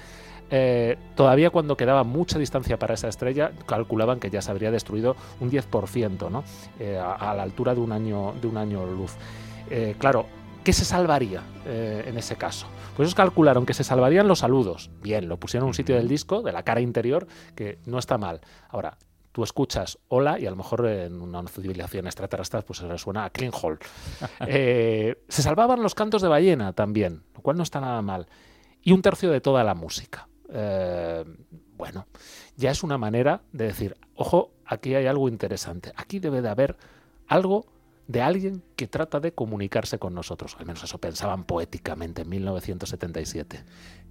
eh, 0.51 0.97
todavía 1.15 1.49
cuando 1.49 1.75
quedaba 1.75 2.03
mucha 2.03 2.37
distancia 2.37 2.77
para 2.77 2.93
esa 2.93 3.07
estrella, 3.07 3.51
calculaban 3.65 4.19
que 4.19 4.29
ya 4.29 4.41
se 4.41 4.51
habría 4.51 4.71
destruido 4.71 5.15
un 5.39 5.49
10%, 5.49 6.29
¿no? 6.29 6.43
Eh, 6.79 6.94
a, 6.97 7.33
la 7.33 7.43
altura 7.43 7.73
de 7.73 7.81
un 7.81 7.91
año, 7.91 8.33
de 8.41 8.47
un 8.47 8.57
año 8.57 8.85
luz. 8.85 9.13
Eh, 9.69 9.95
claro, 9.97 10.27
¿qué 10.63 10.73
se 10.73 10.85
salvaría 10.85 11.43
en 11.65 12.17
ese 12.17 12.35
caso? 12.35 12.67
Pues 12.95 13.07
ellos 13.07 13.15
calcularon 13.15 13.65
que 13.65 13.73
se 13.73 13.83
salvarían 13.83 14.27
los 14.27 14.39
saludos. 14.39 14.89
Bien, 15.01 15.27
lo 15.27 15.37
pusieron 15.37 15.65
en 15.65 15.69
un 15.69 15.73
sitio 15.73 15.95
del 15.95 16.07
disco, 16.07 16.41
de 16.41 16.51
la 16.51 16.63
cara 16.63 16.81
interior, 16.81 17.27
que 17.55 17.79
no 17.85 17.97
está 17.97 18.17
mal. 18.17 18.41
Ahora, 18.69 18.97
tú 19.31 19.43
escuchas 19.43 19.97
hola 20.07 20.39
y 20.39 20.45
a 20.45 20.49
lo 20.49 20.55
mejor 20.55 20.85
en 20.87 21.19
una 21.19 21.45
civilización 21.47 22.05
extraterrestre 22.05 22.61
pues 22.61 22.79
se 22.79 22.87
resuena 22.87 23.25
a 23.25 23.29
Clean 23.31 23.51
Hall. 23.51 23.79
se 24.39 25.41
salvaban 25.41 25.81
los 25.81 25.93
cantos 25.93 26.21
de 26.21 26.29
ballena 26.29 26.71
también, 26.73 27.23
lo 27.33 27.41
cual 27.41 27.57
no 27.57 27.63
está 27.63 27.81
nada 27.81 28.01
mal. 28.01 28.27
Y 28.81 28.91
un 28.91 29.01
tercio 29.01 29.31
de 29.31 29.41
toda 29.41 29.63
la 29.63 29.73
música. 29.73 30.29
Eh, 30.49 31.25
bueno, 31.75 32.07
ya 32.55 32.71
es 32.71 32.83
una 32.83 32.97
manera 32.97 33.41
de 33.51 33.65
decir, 33.65 33.97
ojo, 34.15 34.51
aquí 34.65 34.95
hay 34.95 35.07
algo 35.07 35.27
interesante, 35.29 35.91
aquí 35.95 36.19
debe 36.19 36.41
de 36.41 36.49
haber 36.49 36.77
algo 37.27 37.65
de 38.07 38.21
alguien 38.21 38.63
que 38.75 38.87
trata 38.87 39.19
de 39.19 39.33
comunicarse 39.33 39.97
con 39.97 40.13
nosotros. 40.13 40.55
Al 40.59 40.65
menos 40.65 40.83
eso 40.83 40.99
pensaban 40.99 41.43
poéticamente 41.43 42.21
en 42.21 42.29
1977. 42.29 43.63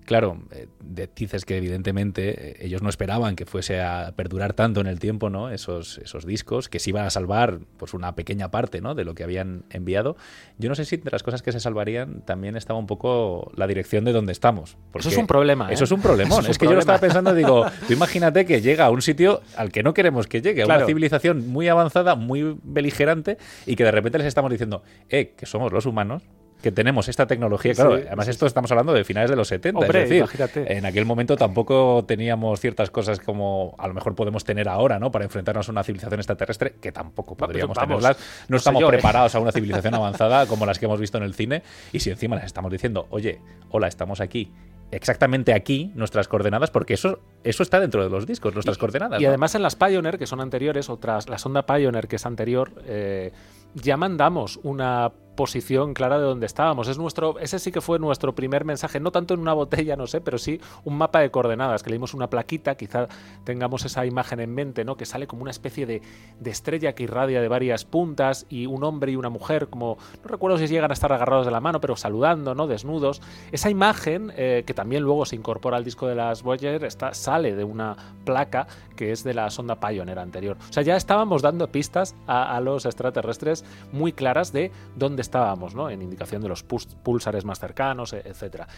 Claro, 0.05 0.39
eh, 0.51 0.69
dices 1.17 1.45
que 1.45 1.56
evidentemente 1.56 2.51
eh, 2.51 2.56
ellos 2.61 2.83
no 2.83 2.91
esperaban 2.91 3.37
que 3.37 3.47
fuese 3.47 3.81
a 3.81 4.12
perdurar 4.15 4.53
tanto 4.53 4.81
en 4.81 4.87
el 4.87 4.99
tiempo, 4.99 5.31
¿no? 5.31 5.51
Esos, 5.51 5.99
esos 5.99 6.27
discos, 6.27 6.69
que 6.69 6.79
se 6.79 6.91
iban 6.91 7.06
a 7.06 7.11
salvar 7.11 7.61
pues 7.79 7.94
una 7.94 8.15
pequeña 8.15 8.51
parte, 8.51 8.82
¿no? 8.82 8.94
De 8.94 9.05
lo 9.05 9.15
que 9.15 9.25
habían 9.25 9.65
enviado. 9.70 10.17
Yo 10.58 10.69
no 10.69 10.75
sé 10.75 10.84
si 10.84 10.96
entre 10.96 11.11
las 11.11 11.23
cosas 11.23 11.43
que 11.43 11.53
se 11.53 11.61
salvarían 11.61 12.20
también 12.23 12.56
estaba 12.56 12.79
un 12.79 12.87
poco 12.87 13.51
la 13.56 13.67
dirección 13.67 14.05
de 14.05 14.13
donde 14.13 14.32
estamos. 14.32 14.77
Eso 14.94 15.08
es 15.08 15.17
un 15.17 15.27
problema. 15.27 15.73
Eso 15.73 15.84
¿eh? 15.84 15.87
es 15.87 15.93
un 15.93 16.03
problemón. 16.03 16.44
es, 16.49 16.58
que 16.58 16.67
yo 16.67 16.75
lo 16.75 16.81
estaba 16.81 16.99
pensando, 16.99 17.34
digo, 17.34 17.65
tú 17.87 17.93
imagínate 17.94 18.44
que 18.44 18.61
llega 18.61 18.84
a 18.84 18.91
un 18.91 19.01
sitio 19.01 19.41
al 19.56 19.73
que 19.73 19.82
no 19.82 19.94
queremos 19.94 20.27
que 20.27 20.43
llegue, 20.43 20.63
a 20.63 20.67
una 20.67 20.84
civilización 20.84 21.49
muy 21.49 21.69
avanzada, 21.69 22.15
muy 22.15 22.56
beligerante, 22.63 23.39
y 23.65 23.75
que 23.77 23.84
de 23.84 23.91
repente 23.91 24.19
les 24.19 24.27
estamos 24.27 24.51
diciendo, 24.51 24.82
eh, 25.08 25.32
que 25.37 25.46
somos 25.46 25.73
los 25.73 25.87
humanos, 25.87 26.23
que 26.65 26.73
tenemos 26.73 27.09
esta 27.09 27.27
tecnología. 27.27 27.75
Claro, 27.75 27.93
además 27.93 28.27
esto 28.27 28.47
estamos 28.47 28.71
hablando 28.71 28.94
de 28.94 29.05
finales 29.05 29.29
de 29.29 29.37
los 29.37 29.49
70. 29.49 29.85
es 29.85 29.93
decir, 29.93 30.25
en 30.67 30.87
aquel 30.87 31.05
momento 31.05 31.37
tampoco 31.37 32.06
teníamos 32.09 32.59
ciertas 32.59 32.91
cosas 32.91 33.21
como 33.21 33.75
a 33.77 33.87
lo 33.87 33.93
mejor 33.93 34.15
podemos 34.15 34.44
tener 34.44 34.67
ahora, 34.67 34.99
¿no? 34.99 35.11
Para 35.11 35.27
enfrentarnos 35.27 35.69
a 35.69 35.73
una 35.73 35.85
civilización 35.85 36.21
extraterrestre, 36.21 36.77
que 36.81 36.91
tampoco 36.91 37.37
podríamos 37.37 37.77
tenerlas. 37.77 38.17
No 38.49 38.56
estamos 38.56 38.83
¿eh? 38.83 38.87
preparados 38.87 39.35
a 39.35 39.41
una 39.41 39.53
civilización 39.53 39.94
avanzada 39.94 40.47
como 40.47 40.65
las 40.65 40.79
que 40.79 40.87
hemos 40.87 40.99
visto 40.99 41.19
en 41.19 41.25
el 41.25 41.35
cine. 41.35 41.63
Y 41.93 42.01
si 42.01 42.09
encima 42.09 42.37
les 42.37 42.47
estamos 42.47 42.73
diciendo, 42.73 43.09
oye, 43.11 43.43
hola, 43.69 43.87
estamos 43.87 44.23
aquí 44.23 44.51
exactamente 44.91 45.53
aquí 45.53 45.93
nuestras 45.94 46.29
coordenadas, 46.29 46.71
porque 46.71 46.94
eso, 46.94 47.21
eso 47.43 47.63
está 47.63 47.79
dentro 47.79 48.03
de 48.03 48.09
los 48.09 48.27
discos, 48.27 48.55
nuestras 48.55 48.79
coordenadas. 48.79 49.21
Y 49.21 49.27
además 49.27 49.55
en 49.55 49.61
las 49.61 49.77
Pioneer, 49.77 50.19
que 50.19 50.27
son 50.27 50.41
anteriores, 50.41 50.89
otras, 50.89 51.29
la 51.29 51.37
sonda 51.37 51.67
Pioneer, 51.67 52.09
que 52.09 52.17
es 52.17 52.25
anterior, 52.25 52.73
eh, 52.87 53.33
ya 53.75 53.99
mandamos 53.99 54.61
una 54.63 55.13
posición 55.34 55.94
clara 55.94 56.19
de 56.19 56.24
donde 56.24 56.46
estábamos. 56.46 56.88
Es 56.88 56.98
nuestro, 56.98 57.38
ese 57.38 57.58
sí 57.58 57.72
que 57.72 57.81
fue 57.81 57.98
nuestro 57.98 58.34
primer 58.34 58.64
mensaje, 58.64 59.00
no 59.00 59.10
tanto 59.10 59.34
en 59.34 59.41
una 59.41 59.53
botella, 59.53 59.96
no 59.96 60.06
sé, 60.06 60.20
pero 60.20 60.38
sí 60.38 60.60
un 60.84 60.96
mapa 60.96 61.20
de 61.20 61.31
coordenadas, 61.31 61.82
que 61.82 61.91
leímos 61.91 62.14
una 62.14 62.29
plaquita, 62.29 62.76
quizá 62.76 63.08
tengamos 63.44 63.84
esa 63.84 64.06
imagen 64.06 64.41
en 64.41 64.55
mente, 64.55 64.84
¿no? 64.84 64.96
Que 64.96 65.06
sale 65.06 65.26
como 65.26 65.43
una 65.43 65.50
especie 65.50 65.86
de, 65.86 66.03
estrella 66.44 66.94
que 66.94 67.03
irradia 67.03 67.41
de 67.41 67.48
varias 67.48 67.84
puntas 67.84 68.46
y 68.48 68.67
un 68.67 68.84
hombre 68.84 69.12
y 69.12 69.17
una 69.17 69.29
mujer, 69.29 69.69
como, 69.69 69.98
no 70.22 70.29
recuerdo 70.29 70.56
si 70.56 70.69
llegan 70.69 70.91
a 70.91 70.94
estar 70.94 71.12
agarrados 71.12 71.46
de 71.46 71.53
la 71.53 71.60
mano, 71.60 71.81
pero 71.81 71.96
saludando, 71.96 72.55
¿no? 72.55 72.67
Desnudos. 72.67 73.20
Esa 73.50 73.70
imagen, 73.70 74.32
eh, 74.36 74.62
que 74.67 74.74
también 74.74 75.03
luego 75.03 75.26
se 75.26 75.34
incorpora 75.34 75.76
al 75.76 75.84
disco 75.84 76.06
de 76.06 76.14
las 76.14 76.43
Voyager, 76.43 76.84
está, 76.84 77.12
sale 77.12 77.56
de 77.56 77.64
una 77.64 77.96
placa 78.24 78.69
que 78.94 79.10
es 79.10 79.24
de 79.24 79.34
la 79.34 79.50
sonda 79.50 79.81
Pioneer 79.81 80.20
anterior. 80.20 80.56
O 80.70 80.72
sea, 80.72 80.84
ya 80.84 80.96
estábamos 80.96 81.43
dando 81.43 81.67
pistas 81.69 82.14
a, 82.26 82.56
a 82.56 82.60
los 82.60 82.86
extraterrestres 82.86 83.64
muy 83.91 84.12
claras 84.12 84.53
de 84.53 84.70
dónde 84.94 85.22
estábamos, 85.24 85.74
¿no? 85.74 85.90
En 85.90 86.00
indicación 86.00 86.40
de 86.43 86.48
los 86.48 86.62
púlsares 86.62 87.44
más 87.44 87.58
cercanos, 87.58 88.12
e, 88.12 88.22
etcétera. 88.24 88.69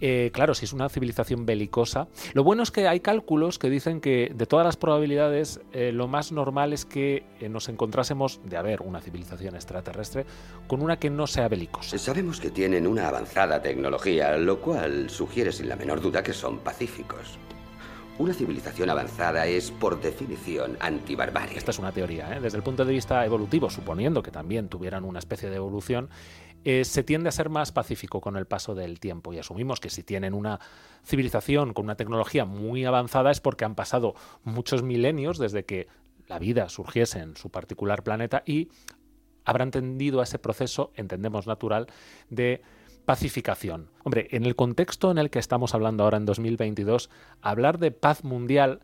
Eh, 0.00 0.30
claro, 0.32 0.54
si 0.54 0.64
es 0.64 0.72
una 0.72 0.88
civilización 0.88 1.46
belicosa, 1.46 2.08
lo 2.32 2.42
bueno 2.42 2.62
es 2.62 2.70
que 2.70 2.88
hay 2.88 3.00
cálculos 3.00 3.58
que 3.58 3.68
dicen 3.68 4.00
que 4.00 4.32
de 4.34 4.46
todas 4.46 4.64
las 4.64 4.76
probabilidades, 4.76 5.60
eh, 5.72 5.92
lo 5.92 6.08
más 6.08 6.32
normal 6.32 6.72
es 6.72 6.84
que 6.84 7.24
nos 7.48 7.68
encontrásemos 7.68 8.40
de 8.44 8.56
haber 8.56 8.82
una 8.82 9.00
civilización 9.00 9.54
extraterrestre 9.54 10.24
con 10.66 10.82
una 10.82 10.98
que 10.98 11.10
no 11.10 11.26
sea 11.26 11.48
belicosa. 11.48 11.98
Sabemos 11.98 12.40
que 12.40 12.50
tienen 12.50 12.86
una 12.86 13.08
avanzada 13.08 13.60
tecnología, 13.60 14.36
lo 14.36 14.60
cual 14.60 15.10
sugiere 15.10 15.52
sin 15.52 15.68
la 15.68 15.76
menor 15.76 16.00
duda 16.00 16.22
que 16.22 16.32
son 16.32 16.58
pacíficos. 16.58 17.38
Una 18.20 18.34
civilización 18.34 18.90
avanzada 18.90 19.46
es, 19.46 19.70
por 19.70 19.98
definición, 19.98 20.76
antibarbarie. 20.80 21.56
Esta 21.56 21.70
es 21.70 21.78
una 21.78 21.90
teoría. 21.90 22.36
¿eh? 22.36 22.38
Desde 22.38 22.58
el 22.58 22.62
punto 22.62 22.84
de 22.84 22.92
vista 22.92 23.24
evolutivo, 23.24 23.70
suponiendo 23.70 24.22
que 24.22 24.30
también 24.30 24.68
tuvieran 24.68 25.04
una 25.04 25.20
especie 25.20 25.48
de 25.48 25.56
evolución, 25.56 26.10
eh, 26.62 26.84
se 26.84 27.02
tiende 27.02 27.30
a 27.30 27.32
ser 27.32 27.48
más 27.48 27.72
pacífico 27.72 28.20
con 28.20 28.36
el 28.36 28.44
paso 28.46 28.74
del 28.74 29.00
tiempo. 29.00 29.32
Y 29.32 29.38
asumimos 29.38 29.80
que 29.80 29.88
si 29.88 30.02
tienen 30.02 30.34
una 30.34 30.60
civilización 31.02 31.72
con 31.72 31.86
una 31.86 31.94
tecnología 31.94 32.44
muy 32.44 32.84
avanzada 32.84 33.30
es 33.30 33.40
porque 33.40 33.64
han 33.64 33.74
pasado 33.74 34.14
muchos 34.44 34.82
milenios 34.82 35.38
desde 35.38 35.64
que 35.64 35.88
la 36.28 36.38
vida 36.38 36.68
surgiese 36.68 37.20
en 37.20 37.36
su 37.36 37.48
particular 37.48 38.02
planeta 38.02 38.42
y 38.44 38.68
habrán 39.46 39.70
tendido 39.70 40.20
a 40.20 40.24
ese 40.24 40.38
proceso, 40.38 40.92
entendemos 40.94 41.46
natural, 41.46 41.86
de 42.28 42.60
pacificación. 43.10 43.88
Hombre, 44.04 44.28
en 44.30 44.46
el 44.46 44.54
contexto 44.54 45.10
en 45.10 45.18
el 45.18 45.30
que 45.30 45.40
estamos 45.40 45.74
hablando 45.74 46.04
ahora 46.04 46.16
en 46.16 46.26
2022, 46.26 47.10
hablar 47.42 47.80
de 47.80 47.90
paz 47.90 48.22
mundial 48.22 48.78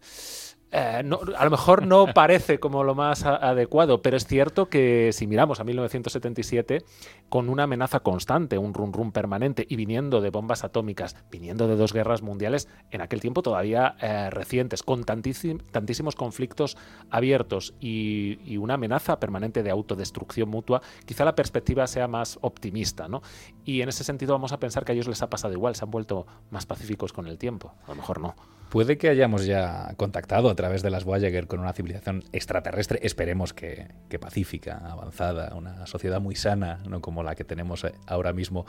eh, 0.73 1.02
a 1.37 1.44
lo 1.44 1.50
mejor 1.50 1.87
no 1.87 2.06
parece 2.12 2.58
como 2.58 2.82
lo 2.82 2.94
más 2.94 3.25
adecuado, 3.25 4.02
pero 4.02 4.16
es 4.16 4.26
cierto 4.26 4.68
que 4.68 5.11
si 5.12 5.26
miramos 5.26 5.61
a 5.61 5.64
1977, 5.64 6.85
con 7.28 7.49
una 7.49 7.64
amenaza 7.64 8.00
constante, 8.00 8.58
un 8.58 8.75
run 8.75 8.92
run 8.92 9.12
permanente 9.12 9.64
y 9.68 9.76
viniendo 9.76 10.20
de 10.20 10.30
bombas 10.30 10.64
atómicas, 10.64 11.16
viniendo 11.30 11.68
de 11.68 11.76
dos 11.76 11.92
guerras 11.92 12.23
mundiales, 12.23 12.68
en 12.90 13.00
aquel 13.00 13.20
tiempo 13.20 13.42
todavía 13.42 13.96
eh, 14.00 14.28
recientes, 14.30 14.82
con 14.82 15.04
tantísimos 15.04 16.16
conflictos 16.16 16.76
abiertos 17.11 17.75
y, 17.80 18.40
y, 18.44 18.56
una 18.56 18.75
amenaza 18.75 19.20
permanente 19.20 19.62
de 19.62 19.70
autodestrucción 19.70 20.49
mutua, 20.49 20.82
quizá 21.04 21.25
la 21.25 21.37
perspectiva 21.37 21.87
sea 21.87 22.08
más 22.08 22.38
optimista, 22.42 23.08
¿no? 23.08 23.23
Y 23.64 23.82
en 23.82 23.88
ese 23.88 24.02
sentido 24.02 24.32
vamos 24.32 24.52
a 24.52 24.58
pensar 24.58 24.85
que 24.85 24.92
a 24.92 24.94
ellos 24.94 25.08
les 25.08 25.23
ha 25.23 25.30
pasado 25.30 25.54
igual, 25.54 25.76
se 25.76 25.85
han 25.85 25.90
vuelto 25.90 26.26
más 26.50 26.66
pacíficos 26.66 27.12
con 27.12 27.28
el 27.28 27.38
tiempo, 27.38 27.73
a 27.85 27.90
lo 27.90 27.96
mejor 27.96 28.20
no. 28.20 28.35
Puede 28.68 28.99
que 28.99 29.08
hayamos 29.08 29.46
ya 29.46 29.94
contactado 29.96 30.50
a 30.50 30.54
través 30.56 30.82
de 30.82 30.90
las 30.90 31.04
Voyager 31.04 31.46
con 31.46 31.61
una 31.61 31.73
civilización 31.73 32.25
extraterrestre, 32.32 32.99
esperemos 33.02 33.52
que, 33.52 33.88
pacífica, 34.20 34.82
avanzada, 34.90 35.54
una 35.54 35.87
sociedad 35.87 36.20
muy 36.20 36.35
sana, 36.35 36.80
no 36.88 37.00
como 37.00 37.23
la 37.23 37.35
que 37.35 37.44
tenemos 37.44 37.85
eh, 37.85 37.92
ahora 38.06 38.32
mismo, 38.32 38.66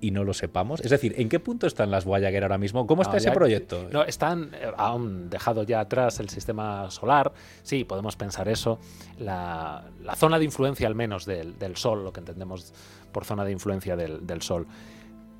y 0.00 0.10
no 0.10 0.24
lo 0.24 0.34
sepamos? 0.34 0.80
Es 0.80 0.90
decir, 0.90 1.14
¿en 1.18 1.28
qué 1.28 1.40
punto 1.40 1.66
están 1.66 1.90
las 1.90 2.04
Voyager 2.04 2.42
ahora 2.42 2.58
mismo? 2.58 2.86
¿Cómo 2.86 3.02
está 3.02 3.18
ese 3.18 3.32
proyecto? 3.32 3.88
No, 3.92 4.04
están, 4.04 4.50
eh, 4.54 4.72
han 4.76 5.28
dejado 5.28 5.62
ya 5.62 5.80
atrás 5.80 6.20
el 6.20 6.30
sistema 6.30 6.90
solar, 6.90 7.32
sí, 7.62 7.84
podemos 7.84 8.16
pensar 8.16 8.48
eso. 8.48 8.78
La, 9.18 9.84
zona 10.16 10.38
de 10.38 10.44
influencia 10.46 10.86
al 10.86 10.94
menos 10.94 11.26
del, 11.26 11.76
Sol, 11.76 12.02
lo 12.02 12.12
que 12.12 12.20
entendemos 12.20 12.72
por 13.12 13.24
zona 13.24 13.44
de 13.44 13.52
influencia 13.52 13.94
del, 13.94 14.26
del 14.26 14.42
Sol 14.42 14.66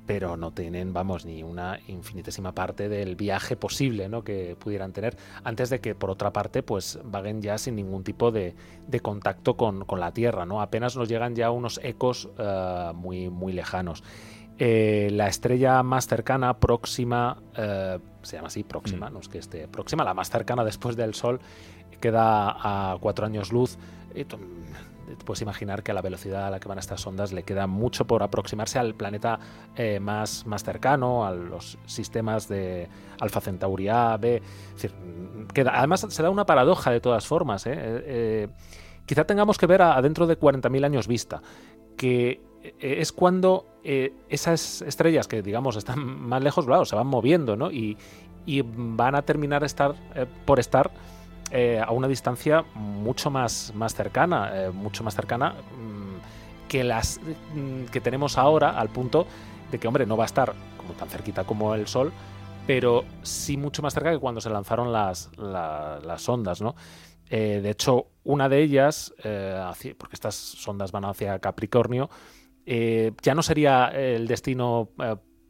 pero 0.05 0.37
no 0.37 0.51
tienen, 0.51 0.93
vamos, 0.93 1.25
ni 1.25 1.43
una 1.43 1.79
infinitésima 1.87 2.53
parte 2.53 2.89
del 2.89 3.15
viaje 3.15 3.55
posible 3.55 4.07
¿no? 4.09 4.23
que 4.23 4.55
pudieran 4.57 4.93
tener, 4.93 5.17
antes 5.43 5.69
de 5.69 5.79
que, 5.79 5.95
por 5.95 6.09
otra 6.09 6.31
parte, 6.31 6.63
pues 6.63 6.99
vaguen 7.03 7.41
ya 7.41 7.57
sin 7.57 7.75
ningún 7.75 8.03
tipo 8.03 8.31
de, 8.31 8.55
contacto 9.01 9.57
con, 9.57 9.85
la 9.99 10.11
Tierra, 10.11 10.45
¿no? 10.45 10.61
Apenas 10.61 10.95
nos 10.95 11.09
llegan 11.09 11.35
ya 11.35 11.51
unos 11.51 11.79
ecos 11.83 12.29
eh, 12.37 12.91
muy, 12.93 13.29
muy 13.29 13.53
lejanos. 13.53 14.03
Eh, 14.57 15.09
la 15.11 15.27
estrella 15.27 15.83
más 15.83 16.07
cercana, 16.07 16.57
próxima, 16.59 17.37
eh, 17.57 17.99
se 18.21 18.37
llama 18.37 18.47
así, 18.47 18.63
próxima, 18.63 19.09
mm. 19.09 19.13
no 19.13 19.19
es 19.19 19.27
que 19.27 19.37
esté 19.39 19.67
próxima, 19.67 20.03
la 20.03 20.13
más 20.13 20.29
cercana 20.29 20.63
después 20.63 20.95
del 20.95 21.13
Sol, 21.13 21.39
queda 21.99 22.55
a 22.93 22.97
cuatro 22.99 23.25
años 23.25 23.51
luz 23.51 23.77
puedes 25.23 25.41
imaginar 25.41 25.83
que 25.83 25.91
a 25.91 25.93
la 25.93 26.01
velocidad 26.01 26.47
a 26.47 26.49
la 26.49 26.59
que 26.59 26.67
van 26.67 26.77
estas 26.77 27.05
ondas 27.05 27.31
le 27.31 27.43
queda 27.43 27.67
mucho 27.67 28.05
por 28.05 28.23
aproximarse 28.23 28.79
al 28.79 28.95
planeta 28.95 29.39
eh, 29.75 29.99
más, 29.99 30.45
más 30.45 30.63
cercano, 30.63 31.25
a 31.25 31.31
los 31.31 31.77
sistemas 31.85 32.47
de 32.47 32.89
Alfa 33.19 33.41
Centauri 33.41 33.87
A, 33.87 34.17
B. 34.17 34.41
además, 35.71 36.05
se 36.09 36.23
da 36.23 36.29
una 36.29 36.45
paradoja 36.45 36.91
de 36.91 36.99
todas 36.99 37.25
formas. 37.25 37.65
¿eh? 37.65 37.73
Eh, 37.77 38.47
quizá 39.05 39.25
tengamos 39.25 39.57
que 39.57 39.67
ver 39.67 39.81
a, 39.81 40.01
dentro 40.01 40.27
de 40.27 40.39
40.000 40.39 40.85
años 40.85 41.07
vista, 41.07 41.41
que 41.97 42.41
es 42.79 43.11
cuando 43.11 43.67
esas 43.83 44.81
estrellas 44.81 45.27
que, 45.27 45.43
digamos, 45.43 45.75
están 45.75 46.03
más 46.03 46.41
lejos, 46.41 46.65
claro, 46.65 46.83
se 46.85 46.95
van 46.95 47.05
moviendo 47.05 47.55
¿no? 47.55 47.71
y, 47.71 47.95
y 48.47 48.63
van 48.63 49.13
a 49.13 49.21
terminar 49.21 49.63
estar, 49.63 49.93
por 50.45 50.59
estar 50.59 50.91
eh, 51.51 51.81
a 51.85 51.91
una 51.91 52.07
distancia 52.07 52.65
mucho 52.73 53.29
más, 53.29 53.71
más 53.75 53.93
cercana, 53.93 54.51
eh, 54.53 54.71
mucho 54.71 55.03
más 55.03 55.15
cercana 55.15 55.51
mm, 55.51 56.67
que 56.67 56.83
las 56.83 57.19
mm, 57.53 57.85
que 57.85 58.01
tenemos 58.01 58.37
ahora, 58.37 58.79
al 58.79 58.89
punto 58.89 59.27
de 59.71 59.79
que, 59.79 59.87
hombre, 59.87 60.05
no 60.05 60.17
va 60.17 60.23
a 60.23 60.27
estar 60.27 60.53
como 60.77 60.93
tan 60.93 61.09
cerquita 61.09 61.43
como 61.43 61.75
el 61.75 61.87
Sol, 61.87 62.11
pero 62.65 63.05
sí 63.21 63.57
mucho 63.57 63.81
más 63.81 63.93
cerca 63.93 64.11
que 64.11 64.17
cuando 64.17 64.41
se 64.41 64.49
lanzaron 64.49 64.91
las, 64.91 65.29
las 65.37 66.29
ondas, 66.29 66.61
¿no? 66.61 66.75
Eh, 67.29 67.59
de 67.61 67.69
hecho, 67.69 68.07
una 68.23 68.49
de 68.49 68.61
ellas, 68.61 69.13
porque 69.97 70.13
estas 70.13 70.35
sondas 70.35 70.91
van 70.91 71.05
hacia 71.05 71.39
Capricornio, 71.39 72.09
ya 72.65 73.35
no 73.35 73.43
sería 73.43 73.87
el 73.89 74.27
destino 74.27 74.89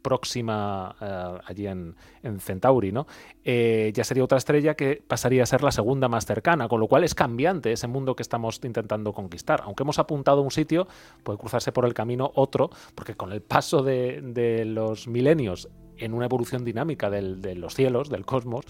próxima 0.06 0.94
eh, 1.00 1.38
allí 1.46 1.66
en, 1.66 1.96
Centauri, 2.38 2.92
¿no? 2.92 3.08
Eh, 3.44 3.90
ya 3.92 4.04
sería 4.04 4.22
otra 4.22 4.38
estrella 4.38 4.74
que 4.74 5.02
pasaría 5.04 5.42
a 5.42 5.46
ser 5.46 5.64
la 5.64 5.72
segunda 5.72 6.08
más 6.08 6.26
cercana, 6.26 6.68
con 6.68 6.78
lo 6.78 6.86
cual 6.86 7.02
es 7.02 7.16
cambiante 7.16 7.72
ese 7.72 7.88
mundo 7.88 8.14
que 8.14 8.22
estamos 8.22 8.60
intentando 8.62 9.12
conquistar. 9.12 9.62
Aunque 9.64 9.82
hemos 9.82 9.98
apuntado 9.98 10.38
a 10.38 10.42
un 10.42 10.52
sitio, 10.52 10.86
puede 11.24 11.40
cruzarse 11.40 11.72
por 11.72 11.86
el 11.86 11.92
camino 11.92 12.30
otro, 12.36 12.70
porque 12.94 13.14
con 13.16 13.32
el 13.32 13.42
paso 13.42 13.82
de, 13.82 14.62
los 14.64 15.08
milenios 15.08 15.68
en 15.96 16.14
una 16.14 16.26
evolución 16.26 16.64
dinámica 16.64 17.10
de 17.10 17.54
los 17.56 17.74
cielos, 17.74 18.08
del 18.08 18.24
cosmos, 18.24 18.64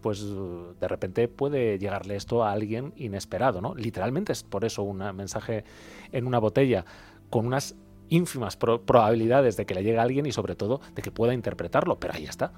pues 0.00 0.24
de 0.24 0.88
repente 0.88 1.28
puede 1.28 1.78
llegarle 1.78 2.16
esto 2.16 2.44
a 2.44 2.52
alguien 2.52 2.94
inesperado, 2.96 3.60
¿no? 3.60 3.74
Literalmente 3.74 4.32
es 4.32 4.42
por 4.42 4.64
eso 4.64 4.82
un 4.82 4.98
mensaje 5.14 5.64
en 6.12 6.26
una 6.26 6.38
botella, 6.38 6.86
con 7.28 7.46
unas 7.46 7.76
ínfimas 8.12 8.56
probabilidades 8.56 9.56
de 9.56 9.64
que 9.66 9.74
le 9.74 9.82
llegue 9.82 9.98
a 9.98 10.02
alguien 10.02 10.26
y 10.26 10.32
sobre 10.32 10.54
todo 10.54 10.80
de 10.94 11.02
que 11.02 11.10
pueda 11.10 11.34
interpretarlo, 11.34 11.98
pero 11.98 12.14
ahí 12.14 12.24
está. 12.24 12.52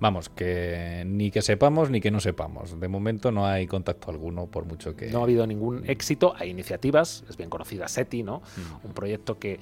Vamos, 0.00 0.28
que 0.28 1.02
ni 1.06 1.30
que 1.30 1.42
sepamos 1.42 1.90
ni 1.90 2.00
que 2.00 2.10
no 2.10 2.20
sepamos. 2.20 2.78
De 2.78 2.86
momento 2.86 3.32
no 3.32 3.46
hay 3.46 3.66
contacto 3.66 4.10
alguno, 4.10 4.46
por 4.46 4.64
mucho 4.64 4.94
que. 4.94 5.10
No 5.10 5.20
ha 5.20 5.22
habido 5.24 5.46
ningún 5.46 5.82
éxito. 5.88 6.34
Hay 6.36 6.50
iniciativas, 6.50 7.24
es 7.28 7.36
bien 7.36 7.50
conocida 7.50 7.88
SETI, 7.88 8.22
¿no? 8.22 8.42
Mm. 8.56 8.86
Un 8.86 8.92
proyecto 8.92 9.38
que, 9.38 9.58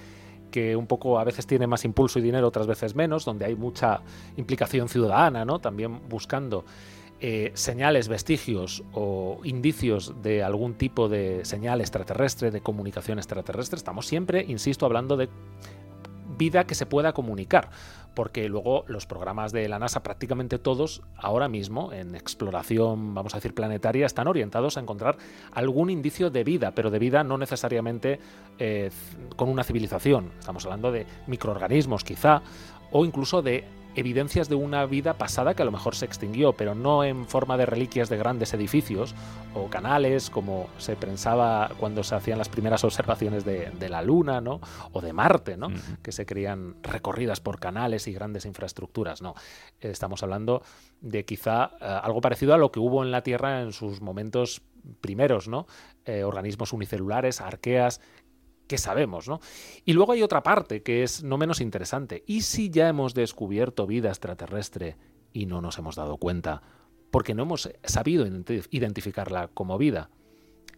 que 0.51 0.77
un 0.77 0.87
poco 0.87 1.19
a 1.19 1.25
veces 1.25 1.47
tiene 1.47 1.67
más 1.67 1.87
impulso 1.87 2.19
y 2.19 2.23
dinero, 2.23 2.49
otras 2.49 2.67
veces 2.67 2.95
menos, 2.95 3.25
donde 3.25 3.47
hay 3.47 3.55
mucha 3.55 4.03
implicación 4.37 4.89
ciudadana, 4.89 5.47
¿no? 5.47 5.59
También 5.59 6.07
buscando 6.09 6.67
eh, 7.21 7.53
señales, 7.55 8.09
vestigios 8.09 8.83
o 8.93 9.41
indicios 9.45 10.23
de 10.23 10.43
algún 10.43 10.75
tipo 10.75 11.09
de 11.09 11.45
señal 11.45 11.81
extraterrestre, 11.81 12.51
de 12.51 12.61
comunicación 12.61 13.19
extraterrestre, 13.19 13.77
estamos 13.77 14.07
siempre, 14.07 14.45
insisto, 14.47 14.85
hablando 14.85 15.17
de 15.17 15.29
vida 16.37 16.67
que 16.67 16.75
se 16.75 16.87
pueda 16.87 17.13
comunicar, 17.13 17.71
porque 18.15 18.49
luego 18.49 18.85
los 18.89 19.07
programas 19.07 19.53
de 19.53 19.69
la 19.69 19.79
NASA, 19.79 20.03
prácticamente 20.03 20.59
todos, 20.59 21.03
ahora 21.17 21.49
mismo, 21.49 21.93
en 21.93 22.15
exploración, 22.15 23.15
vamos 23.15 23.35
a 23.35 23.39
decir, 23.39 23.55
planetaria, 23.55 24.07
están 24.07 24.27
orientados 24.29 24.77
a 24.77 24.81
encontrar 24.81 25.17
algún 25.53 25.91
indicio 25.91 26.31
de 26.31 26.45
vida, 26.45 26.73
pero 26.73 26.91
de 26.91 26.99
vida 26.99 27.25
no 27.25 27.39
necesariamente 27.39 28.21
eh, 28.59 28.91
con 29.37 29.49
una 29.49 29.65
civilización. 29.65 30.33
Estamos 30.39 30.65
hablando 30.65 30.93
de 30.93 31.07
microorganismos, 31.27 32.05
quizá, 32.05 32.43
o 32.91 33.05
incluso 33.05 33.43
de 33.43 33.65
evidencias 33.97 34.49
de 34.49 34.55
una 34.55 34.87
vida 34.87 35.15
pasada 35.15 35.55
que 35.55 35.63
a 35.63 35.65
lo 35.65 35.73
mejor 35.73 35.97
se 35.97 36.05
extinguió, 36.05 36.53
pero 36.53 36.75
no 36.75 37.03
en 37.03 37.27
forma 37.27 37.57
de 37.57 37.67
reliquias 37.67 38.09
de 38.09 38.17
grandes 38.17 38.55
edificios 38.55 39.15
o 39.55 39.69
canales, 39.69 40.31
como 40.31 40.69
se 40.79 40.97
pensaba 40.97 41.71
cuando 41.79 42.05
se 42.05 42.15
hacían 42.15 42.39
las 42.39 42.49
primeras 42.49 42.85
observaciones 42.85 43.45
de, 43.45 43.89
la 43.89 44.03
Luna, 44.03 44.41
¿no? 44.41 44.61
O 44.93 45.01
de 45.01 45.13
Marte, 45.13 45.57
¿no? 45.57 45.69
Que 46.03 46.13
se 46.13 46.27
creían 46.27 46.77
recorridas 46.83 47.41
por 47.41 47.59
canales 47.59 48.07
y 48.07 48.13
grandes 48.13 48.45
infraestructuras, 48.45 49.23
no. 49.23 49.35
Estamos 49.81 50.23
hablando 50.23 50.63
de 51.01 51.25
quizá 51.25 51.71
eh, 51.81 52.01
algo 52.03 52.21
parecido 52.21 52.55
a 52.55 52.59
lo 52.59 52.71
que 52.71 52.81
hubo 52.81 53.03
en 53.03 53.11
la 53.11 53.23
Tierra 53.23 53.63
en 53.63 53.73
sus 53.73 54.01
momentos 54.01 54.63
primeros, 55.01 55.49
¿no? 55.49 55.67
Eh, 56.05 56.25
organismos 56.25 56.73
unicelulares, 56.73 57.41
arqueas, 57.41 58.01
que 58.67 58.79
sabemos, 58.79 59.29
¿no? 59.29 59.41
Y 59.85 59.93
luego 59.93 60.13
hay 60.13 60.23
otra 60.23 60.43
parte 60.43 60.83
que 60.83 61.03
es 61.03 61.23
no 61.23 61.39
menos 61.39 61.61
interesante. 61.61 62.25
¿Y 62.27 62.43
si 62.43 62.71
ya 62.71 62.89
hemos 62.89 63.15
descubierto 63.15 63.87
vida 63.87 64.09
extraterrestre 64.09 64.97
y 65.33 65.47
no 65.47 65.61
nos 65.61 65.79
hemos 65.79 65.97
dado 65.97 66.17
cuenta? 66.17 66.63
Porque 67.11 67.35
no 67.35 67.45
hemos 67.45 67.71
sabido 67.85 68.27
identificarla 68.71 69.49
como 69.49 69.79
vida. 69.79 70.11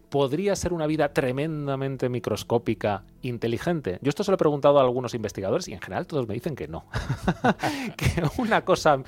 ¿podría 0.09 0.55
ser 0.55 0.73
una 0.73 0.87
vida 0.87 1.13
tremendamente 1.13 2.09
microscópica, 2.09 3.03
inteligente? 3.21 3.99
Yo 4.01 4.09
esto 4.09 4.23
se 4.23 4.31
lo 4.31 4.35
he 4.35 4.37
preguntado 4.37 4.79
a 4.79 4.81
algunos 4.81 5.13
investigadores 5.13 5.67
y 5.67 5.73
en 5.73 5.81
general 5.81 6.07
todos 6.07 6.27
me 6.27 6.33
dicen 6.33 6.55
que 6.55 6.67
no. 6.67 6.85
que 7.97 8.23
una 8.37 8.65
cosa 8.65 9.01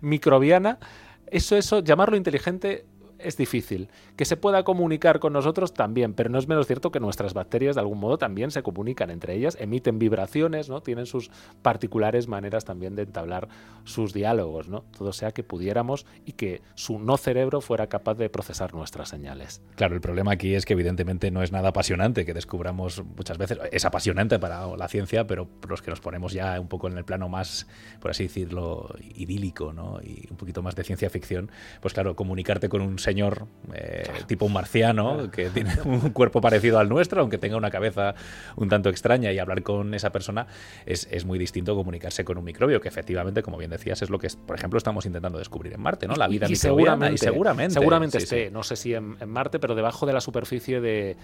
microbiana, 0.00 0.78
eso, 1.26 1.56
eso, 1.56 1.80
llamarlo 1.80 2.16
inteligente 2.16 2.86
es 3.18 3.36
difícil. 3.36 3.88
Que 4.16 4.24
se 4.24 4.36
pueda 4.36 4.64
comunicar 4.64 5.18
con 5.18 5.32
nosotros 5.32 5.74
también, 5.74 6.14
pero 6.14 6.30
no 6.30 6.38
es 6.38 6.48
menos 6.48 6.66
cierto 6.66 6.90
que 6.90 7.00
nuestras 7.00 7.34
bacterias 7.34 7.74
de 7.74 7.80
algún 7.80 7.98
modo 7.98 8.18
también 8.18 8.50
se 8.50 8.62
comunican 8.62 9.10
entre 9.10 9.34
ellas, 9.34 9.56
emiten 9.60 9.98
vibraciones, 9.98 10.68
¿no? 10.68 10.80
Tienen 10.80 11.06
sus 11.06 11.30
particulares 11.62 12.28
maneras 12.28 12.64
también 12.64 12.94
de 12.94 13.02
entablar 13.02 13.48
sus 13.84 14.12
diálogos, 14.12 14.68
¿no? 14.68 14.84
Todo 14.96 15.12
sea 15.12 15.32
que 15.32 15.42
pudiéramos 15.42 16.06
y 16.24 16.32
que 16.32 16.62
su 16.74 16.98
no 16.98 17.16
cerebro 17.16 17.60
fuera 17.60 17.88
capaz 17.88 18.14
de 18.14 18.28
procesar 18.28 18.74
nuestras 18.74 19.08
señales. 19.08 19.62
Claro, 19.76 19.94
el 19.94 20.00
problema 20.00 20.32
aquí 20.32 20.54
es 20.54 20.64
que 20.64 20.72
evidentemente 20.72 21.30
no 21.30 21.42
es 21.42 21.52
nada 21.52 21.70
apasionante 21.70 22.24
que 22.24 22.34
descubramos 22.34 23.02
muchas 23.16 23.38
veces. 23.38 23.58
Es 23.72 23.84
apasionante 23.84 24.38
para 24.38 24.76
la 24.76 24.88
ciencia, 24.88 25.26
pero 25.26 25.48
los 25.68 25.82
que 25.82 25.90
nos 25.90 26.00
ponemos 26.00 26.32
ya 26.32 26.60
un 26.60 26.68
poco 26.68 26.88
en 26.88 26.96
el 26.96 27.04
plano 27.04 27.28
más, 27.28 27.66
por 28.00 28.10
así 28.10 28.24
decirlo, 28.24 28.94
idílico, 29.14 29.72
¿no? 29.72 30.00
Y 30.02 30.26
un 30.30 30.36
poquito 30.36 30.62
más 30.62 30.74
de 30.74 30.84
ciencia 30.84 31.10
ficción, 31.10 31.50
pues 31.80 31.94
claro, 31.94 32.16
comunicarte 32.16 32.68
con 32.68 32.80
un 32.80 32.98
señor 33.06 33.46
eh, 33.72 34.04
tipo 34.26 34.46
un 34.46 34.52
marciano 34.52 35.30
que 35.30 35.48
tiene 35.50 35.70
un 35.84 36.10
cuerpo 36.10 36.40
parecido 36.40 36.80
al 36.80 36.88
nuestro, 36.88 37.20
aunque 37.20 37.38
tenga 37.38 37.56
una 37.56 37.70
cabeza 37.70 38.16
un 38.56 38.68
tanto 38.68 38.88
extraña 38.88 39.30
y 39.30 39.38
hablar 39.38 39.62
con 39.62 39.94
esa 39.94 40.10
persona 40.10 40.48
es, 40.86 41.06
es 41.12 41.24
muy 41.24 41.38
distinto 41.38 41.76
comunicarse 41.76 42.24
con 42.24 42.36
un 42.36 42.44
microbio, 42.44 42.80
que 42.80 42.88
efectivamente, 42.88 43.44
como 43.44 43.58
bien 43.58 43.70
decías, 43.70 44.02
es 44.02 44.10
lo 44.10 44.18
que, 44.18 44.28
por 44.44 44.56
ejemplo, 44.56 44.76
estamos 44.76 45.06
intentando 45.06 45.38
descubrir 45.38 45.74
en 45.74 45.80
Marte, 45.80 46.08
¿no? 46.08 46.16
La 46.16 46.26
vida 46.26 46.46
y, 46.48 46.52
microbiana 46.52 47.06
seguramente, 47.06 47.14
y 47.14 47.18
seguramente. 47.18 47.74
Seguramente 47.74 48.18
sí, 48.18 48.24
esté, 48.24 48.46
sí. 48.46 48.52
no 48.52 48.64
sé 48.64 48.74
si 48.74 48.94
en, 48.94 49.16
en, 49.20 49.28
Marte, 49.28 49.60
pero 49.60 49.76
debajo 49.76 50.04
de 50.06 50.12
la 50.12 50.20
superficie 50.20 50.80
de 50.80 51.16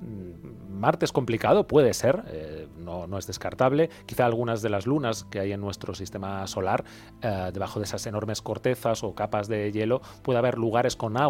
mm, 0.00 0.78
Marte 0.78 1.06
es 1.06 1.12
complicado, 1.12 1.66
puede 1.66 1.94
ser, 1.94 2.22
eh, 2.28 2.68
no, 2.76 3.06
no, 3.06 3.16
es 3.16 3.26
descartable. 3.26 3.88
Quizá 4.04 4.26
algunas 4.26 4.60
de 4.60 4.68
las 4.68 4.86
lunas 4.86 5.24
que 5.24 5.40
hay 5.40 5.52
en 5.52 5.60
nuestro 5.60 5.94
sistema 5.94 6.46
solar, 6.46 6.84
eh, 7.22 7.50
debajo 7.52 7.80
de 7.80 7.84
esas 7.84 8.06
enormes 8.06 8.42
cortezas 8.42 9.02
o 9.04 9.14
capas 9.14 9.48
de 9.48 9.72
hielo, 9.72 10.02
puede 10.22 10.38
haber 10.38 10.58
lugares 10.58 10.96
con 10.96 11.16
agua 11.16 11.29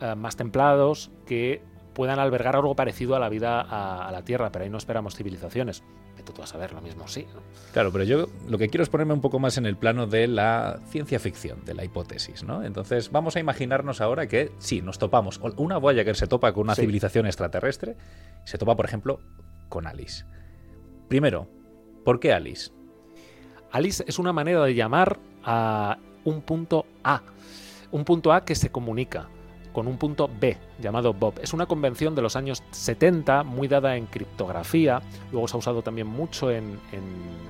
eh, 0.00 0.14
más 0.14 0.36
templados 0.36 1.10
que 1.26 1.62
puedan 1.94 2.18
albergar 2.18 2.56
algo 2.56 2.74
parecido 2.76 3.16
a 3.16 3.18
la 3.18 3.28
vida 3.28 3.60
a, 3.60 4.06
a, 4.06 4.12
la 4.12 4.22
Tierra, 4.22 4.50
pero 4.52 4.64
ahí 4.64 4.70
no 4.70 4.78
esperamos 4.78 5.16
civilizaciones. 5.16 5.82
Vete 6.16 6.32
tú 6.32 6.42
a 6.42 6.46
saber, 6.46 6.72
lo 6.72 6.80
mismo 6.80 7.08
sí. 7.08 7.26
¿no? 7.34 7.40
Claro, 7.72 7.92
pero 7.92 8.04
yo 8.04 8.26
lo 8.48 8.58
que 8.58 8.68
quiero 8.68 8.82
es 8.82 8.88
ponerme 8.88 9.12
un 9.12 9.20
poco 9.20 9.38
más 9.38 9.58
en 9.58 9.66
el 9.66 9.76
plano 9.76 10.06
de 10.06 10.26
la 10.26 10.80
ciencia 10.88 11.18
ficción, 11.18 11.64
de 11.64 11.74
la 11.74 11.84
hipótesis, 11.84 12.42
¿no? 12.42 12.62
Entonces 12.62 13.10
vamos 13.10 13.36
a 13.36 13.40
imaginarnos 13.40 14.00
ahora 14.00 14.26
que 14.26 14.52
sí, 14.58 14.82
nos 14.82 14.98
topamos, 14.98 15.40
una 15.56 15.78
Voyager 15.78 16.16
se 16.16 16.26
topa 16.26 16.52
con 16.52 16.64
una 16.64 16.74
sí. 16.74 16.82
civilización 16.82 17.26
extraterrestre, 17.26 17.96
se 18.44 18.58
topa, 18.58 18.76
por 18.76 18.86
ejemplo, 18.86 19.20
con 19.68 19.86
Alice. 19.86 20.24
Primero, 21.08 21.48
¿por 22.04 22.18
qué 22.18 22.32
Alice? 22.32 22.70
Alice 23.72 24.04
es 24.06 24.18
una 24.18 24.32
manera 24.32 24.64
de 24.64 24.74
llamar 24.74 25.18
a 25.44 25.98
un 26.24 26.42
punto 26.42 26.86
A, 27.04 27.22
un 27.90 28.04
punto 28.04 28.32
A 28.32 28.44
que 28.44 28.54
se 28.54 28.70
comunica 28.70 29.28
con 29.76 29.88
un 29.88 29.98
punto 29.98 30.30
B 30.40 30.56
llamado 30.80 31.12
Bob. 31.12 31.34
Es 31.42 31.52
una 31.52 31.66
convención 31.66 32.14
de 32.14 32.22
los 32.22 32.34
años 32.34 32.62
70, 32.70 33.42
muy 33.42 33.68
dada 33.68 33.96
en 33.96 34.06
criptografía, 34.06 35.02
luego 35.32 35.48
se 35.48 35.54
ha 35.54 35.58
usado 35.58 35.82
también 35.82 36.06
mucho 36.06 36.50
en, 36.50 36.78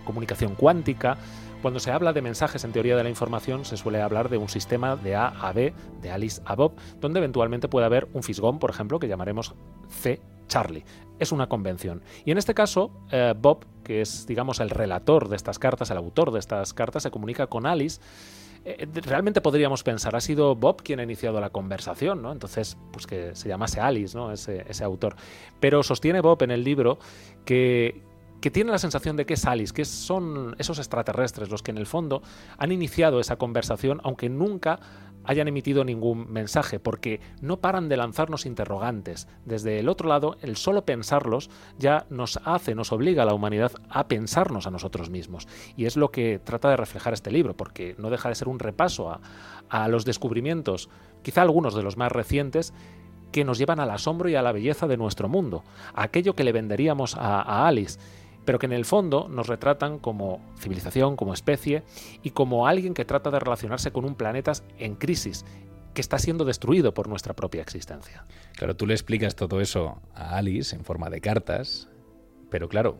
comunicación 0.05 0.57
cuántica. 0.57 1.19
Cuando 1.63 1.79
se 1.79 1.93
habla 1.93 2.13
de 2.13 2.23
mensajes 2.23 2.65
en 2.65 2.73
teoría 2.73 2.97
de 2.97 3.05
la 3.05 3.11
información, 3.11 3.65
se 3.65 3.77
suele 3.77 4.03
hablar 4.03 4.29
de 4.29 4.39
un 4.39 4.49
sistema 4.49 4.97
de 4.97 5.15
A 5.15 5.29
a 5.29 5.53
B, 5.53 5.73
de 6.03 6.11
Alice 6.11 6.43
a 6.45 6.57
Bob, 6.57 6.73
donde 7.01 7.21
eventualmente 7.21 7.69
puede 7.69 7.87
haber 7.87 8.09
un 8.13 8.25
fisgón, 8.25 8.59
por 8.59 8.71
ejemplo, 8.71 8.99
que 8.99 9.07
llamaremos 9.07 9.55
C. 9.89 10.21
Charlie. 10.49 10.85
Es 11.21 11.31
una 11.31 11.49
convención. 11.49 12.03
Y 12.25 12.33
en 12.33 12.39
este 12.39 12.55
caso, 12.55 12.91
eh, 13.13 13.35
Bob, 13.37 13.65
que 13.85 14.01
es, 14.01 14.27
digamos, 14.27 14.59
el 14.59 14.71
relator 14.71 15.29
de 15.29 15.37
estas 15.37 15.61
cartas, 15.61 15.91
el 15.93 15.97
autor 15.97 16.33
de 16.33 16.41
estas 16.41 16.75
cartas, 16.75 17.05
se 17.05 17.13
comunica 17.13 17.47
con 17.47 17.67
Alice 17.67 18.01
realmente 19.05 19.41
podríamos 19.41 19.83
pensar, 19.83 20.17
ha 20.17 20.21
sido 20.21 20.57
Bob 20.57 20.83
quien 20.83 20.99
ha 21.01 21.05
iniciado 21.05 21.41
la 21.41 21.51
conversación, 21.51 22.23
¿no? 22.23 22.33
Entonces, 22.33 22.77
pues 22.93 23.07
que 23.07 23.35
se 23.37 23.49
llamase 23.49 23.81
Alice, 23.81 24.17
¿no? 24.17 24.33
Ese, 24.33 24.65
ese 24.69 24.83
autor. 24.83 25.17
Pero 25.61 25.83
sostiene 25.83 26.21
Bob 26.21 26.43
en 26.43 26.51
el 26.51 26.65
libro 26.65 26.99
que, 27.45 28.03
que 28.41 28.51
tiene 28.51 28.73
la 28.73 28.79
sensación 28.79 29.17
de 29.17 29.25
que 29.25 29.35
es 29.35 29.45
Alice, 29.47 29.73
que 29.73 29.85
son 29.85 30.57
esos 30.59 30.79
extraterrestres 30.79 31.49
los 31.49 31.63
que 31.63 31.71
en 31.71 31.79
el 31.79 31.87
fondo 31.87 32.23
han 32.59 32.73
iniciado 32.73 33.21
esa 33.21 33.37
conversación, 33.37 34.01
aunque 34.03 34.29
nunca 34.29 34.81
hayan 35.27 35.49
emitido 35.49 35.85
ningún 35.85 36.31
mensaje, 36.31 36.79
porque 36.79 37.21
no 37.41 37.59
paran 37.59 37.89
de 37.89 37.97
lanzarnos 37.97 38.47
interrogantes. 38.47 39.29
Desde 39.45 39.79
el 39.79 39.89
otro 39.89 40.09
lado, 40.09 40.37
el 40.41 40.57
solo 40.57 40.85
pensarlos 40.85 41.51
ya 41.79 42.07
nos 42.11 42.39
hace, 42.45 42.75
nos 42.75 42.93
obliga 42.93 43.23
a 43.23 43.27
la 43.27 43.35
humanidad 43.35 43.73
a 43.91 44.09
pensarnos 44.09 44.67
a 44.67 44.71
nosotros 44.71 45.11
mismos. 45.11 45.49
Y 45.77 45.87
es 45.87 45.97
lo 45.97 46.11
que 46.11 46.39
trata 46.39 46.71
de 46.71 46.77
reflejar 46.77 47.13
este 47.13 47.31
libro, 47.31 47.57
porque 47.57 47.95
no 47.99 48.11
deja 48.11 48.29
de 48.29 48.35
ser 48.35 48.49
un 48.49 48.59
repaso 48.59 49.11
a, 49.11 49.21
a 49.69 49.89
los 49.89 50.05
descubrimientos, 50.05 50.89
quizá 51.23 51.43
algunos 51.43 51.75
de 51.75 51.83
los 51.83 51.97
más 51.97 52.13
recientes, 52.13 52.73
que 53.33 53.45
nos 53.45 53.59
llevan 53.59 53.81
al 53.81 53.91
asombro 53.91 54.29
y 54.29 54.35
a 54.37 54.43
la 54.43 54.53
belleza 54.53 54.87
de 54.87 54.97
nuestro 54.97 55.29
mundo, 55.29 55.65
aquello 55.95 56.35
que 56.35 56.45
le 56.45 56.53
venderíamos 56.53 57.17
a 57.17 57.67
Alice 57.67 57.99
pero 58.47 58.59
que 58.59 58.67
en 58.67 58.73
el 58.73 58.87
fondo 58.87 59.29
nos 59.29 59.49
retratan 59.49 59.99
como 59.99 60.41
civilización, 60.59 61.17
como 61.17 61.35
especie 61.35 61.83
y 62.23 62.31
como 62.31 62.67
alguien 62.67 62.95
que 62.95 63.05
trata 63.05 63.31
de 63.31 63.41
relacionarse 63.41 63.91
con 63.91 64.07
un 64.07 64.15
planeta 64.15 64.53
en 64.79 64.95
crisis, 64.95 65.45
que 65.93 66.01
está 66.01 66.19
siendo 66.19 66.45
destruido 66.45 66.95
por 66.95 67.09
nuestra 67.09 67.35
propia 67.35 67.63
existencia. 67.63 68.25
Claro, 68.55 68.77
tú 68.77 68.87
le 68.87 68.95
explicas 68.95 69.35
todo 69.35 69.61
eso 69.61 70.01
a 70.15 70.37
Alice 70.37 70.75
en 70.77 70.85
forma 70.85 71.11
de 71.11 71.21
cartas, 71.21 71.89
pero 72.51 72.69
claro, 72.69 72.99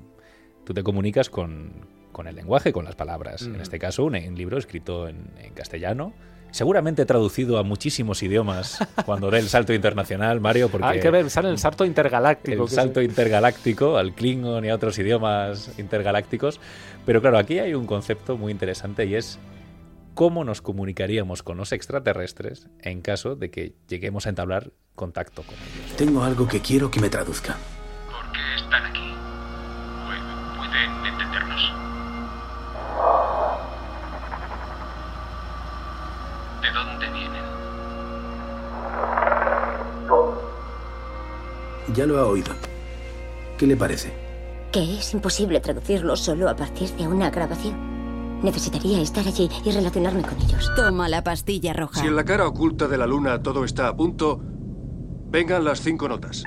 tú 0.65 0.75
te 0.75 0.83
comunicas 0.83 1.31
con, 1.31 1.87
con 2.11 2.27
el 2.27 2.35
lenguaje, 2.35 2.73
con 2.73 2.85
las 2.85 2.97
palabras. 2.97 3.47
Mm. 3.47 3.55
En 3.55 3.61
este 3.61 3.79
caso, 3.79 4.05
un, 4.05 4.17
un 4.17 4.35
libro 4.35 4.59
escrito 4.59 5.09
en, 5.09 5.31
en 5.39 5.53
castellano, 5.53 6.15
seguramente 6.57 7.05
traducido 7.05 7.59
a 7.59 7.63
muchísimos 7.63 8.23
idiomas 8.23 8.79
cuando 9.05 9.31
dé 9.31 9.41
el 9.41 9.49
salto 9.49 9.75
internacional, 9.75 10.41
Mario, 10.41 10.71
porque... 10.71 10.87
Hay 10.87 11.01
que 11.01 11.11
ver, 11.11 11.29
sale 11.29 11.51
el 11.51 11.59
salto 11.59 11.85
intergaláctico. 11.85 12.63
El 12.65 12.69
salto 12.71 13.01
es... 13.01 13.09
intergaláctico 13.09 13.99
al 13.99 14.15
Klingon 14.15 14.65
y 14.65 14.71
a 14.71 14.75
otros 14.75 14.99
idiomas 14.99 15.79
intergalácticos. 15.79 16.59
Pero 17.05 17.21
claro, 17.21 17.37
aquí 17.37 17.59
hay 17.59 17.75
un 17.75 17.87
concepto 17.87 18.39
muy 18.39 18.53
interesante 18.53 19.05
y 19.05 19.17
es 19.17 19.39
cómo 20.15 20.45
nos 20.45 20.63
comunicaríamos 20.63 21.43
con 21.43 21.59
los 21.59 21.73
extraterrestres 21.73 22.69
en 22.81 23.03
caso 23.03 23.37
de 23.37 23.51
que 23.51 23.75
lleguemos 23.87 24.25
a 24.25 24.31
entablar 24.31 24.73
contacto 24.95 25.43
con 25.43 25.55
ellos. 25.55 25.97
Tengo 25.99 26.25
algo 26.25 26.49
que 26.49 26.61
quiero 26.61 26.91
que 26.91 27.01
me 27.01 27.11
traduzca. 27.11 27.57
Ya 41.97 42.05
lo 42.05 42.19
ha 42.19 42.27
oído. 42.27 42.53
¿Qué 43.57 43.67
le 43.67 43.75
parece? 43.75 44.13
Que 44.71 44.99
es 44.99 45.15
imposible 45.15 45.61
traducirlo 45.61 46.15
solo 46.15 46.51
a 46.51 46.55
partir 46.55 46.91
de 46.91 47.09
una 47.09 47.31
grabación. 47.31 48.43
Necesitaría 48.43 49.01
estar 49.01 49.27
allí 49.27 49.49
y 49.65 49.71
relacionarme 49.71 50.21
con 50.21 50.39
ellos. 50.43 50.71
Toma 50.77 51.09
la 51.09 51.25
pastilla 51.25 51.73
roja. 51.73 52.03
Si 52.03 52.07
en 52.07 52.15
la 52.15 52.25
cara 52.25 52.47
oculta 52.47 52.87
de 52.87 52.99
la 52.99 53.07
luna 53.07 53.43
todo 53.43 53.65
está 53.65 53.89
a 53.89 53.97
punto, 53.97 54.39
vengan 55.31 55.65
las 55.65 55.81
cinco 55.81 56.07
notas. 56.07 56.43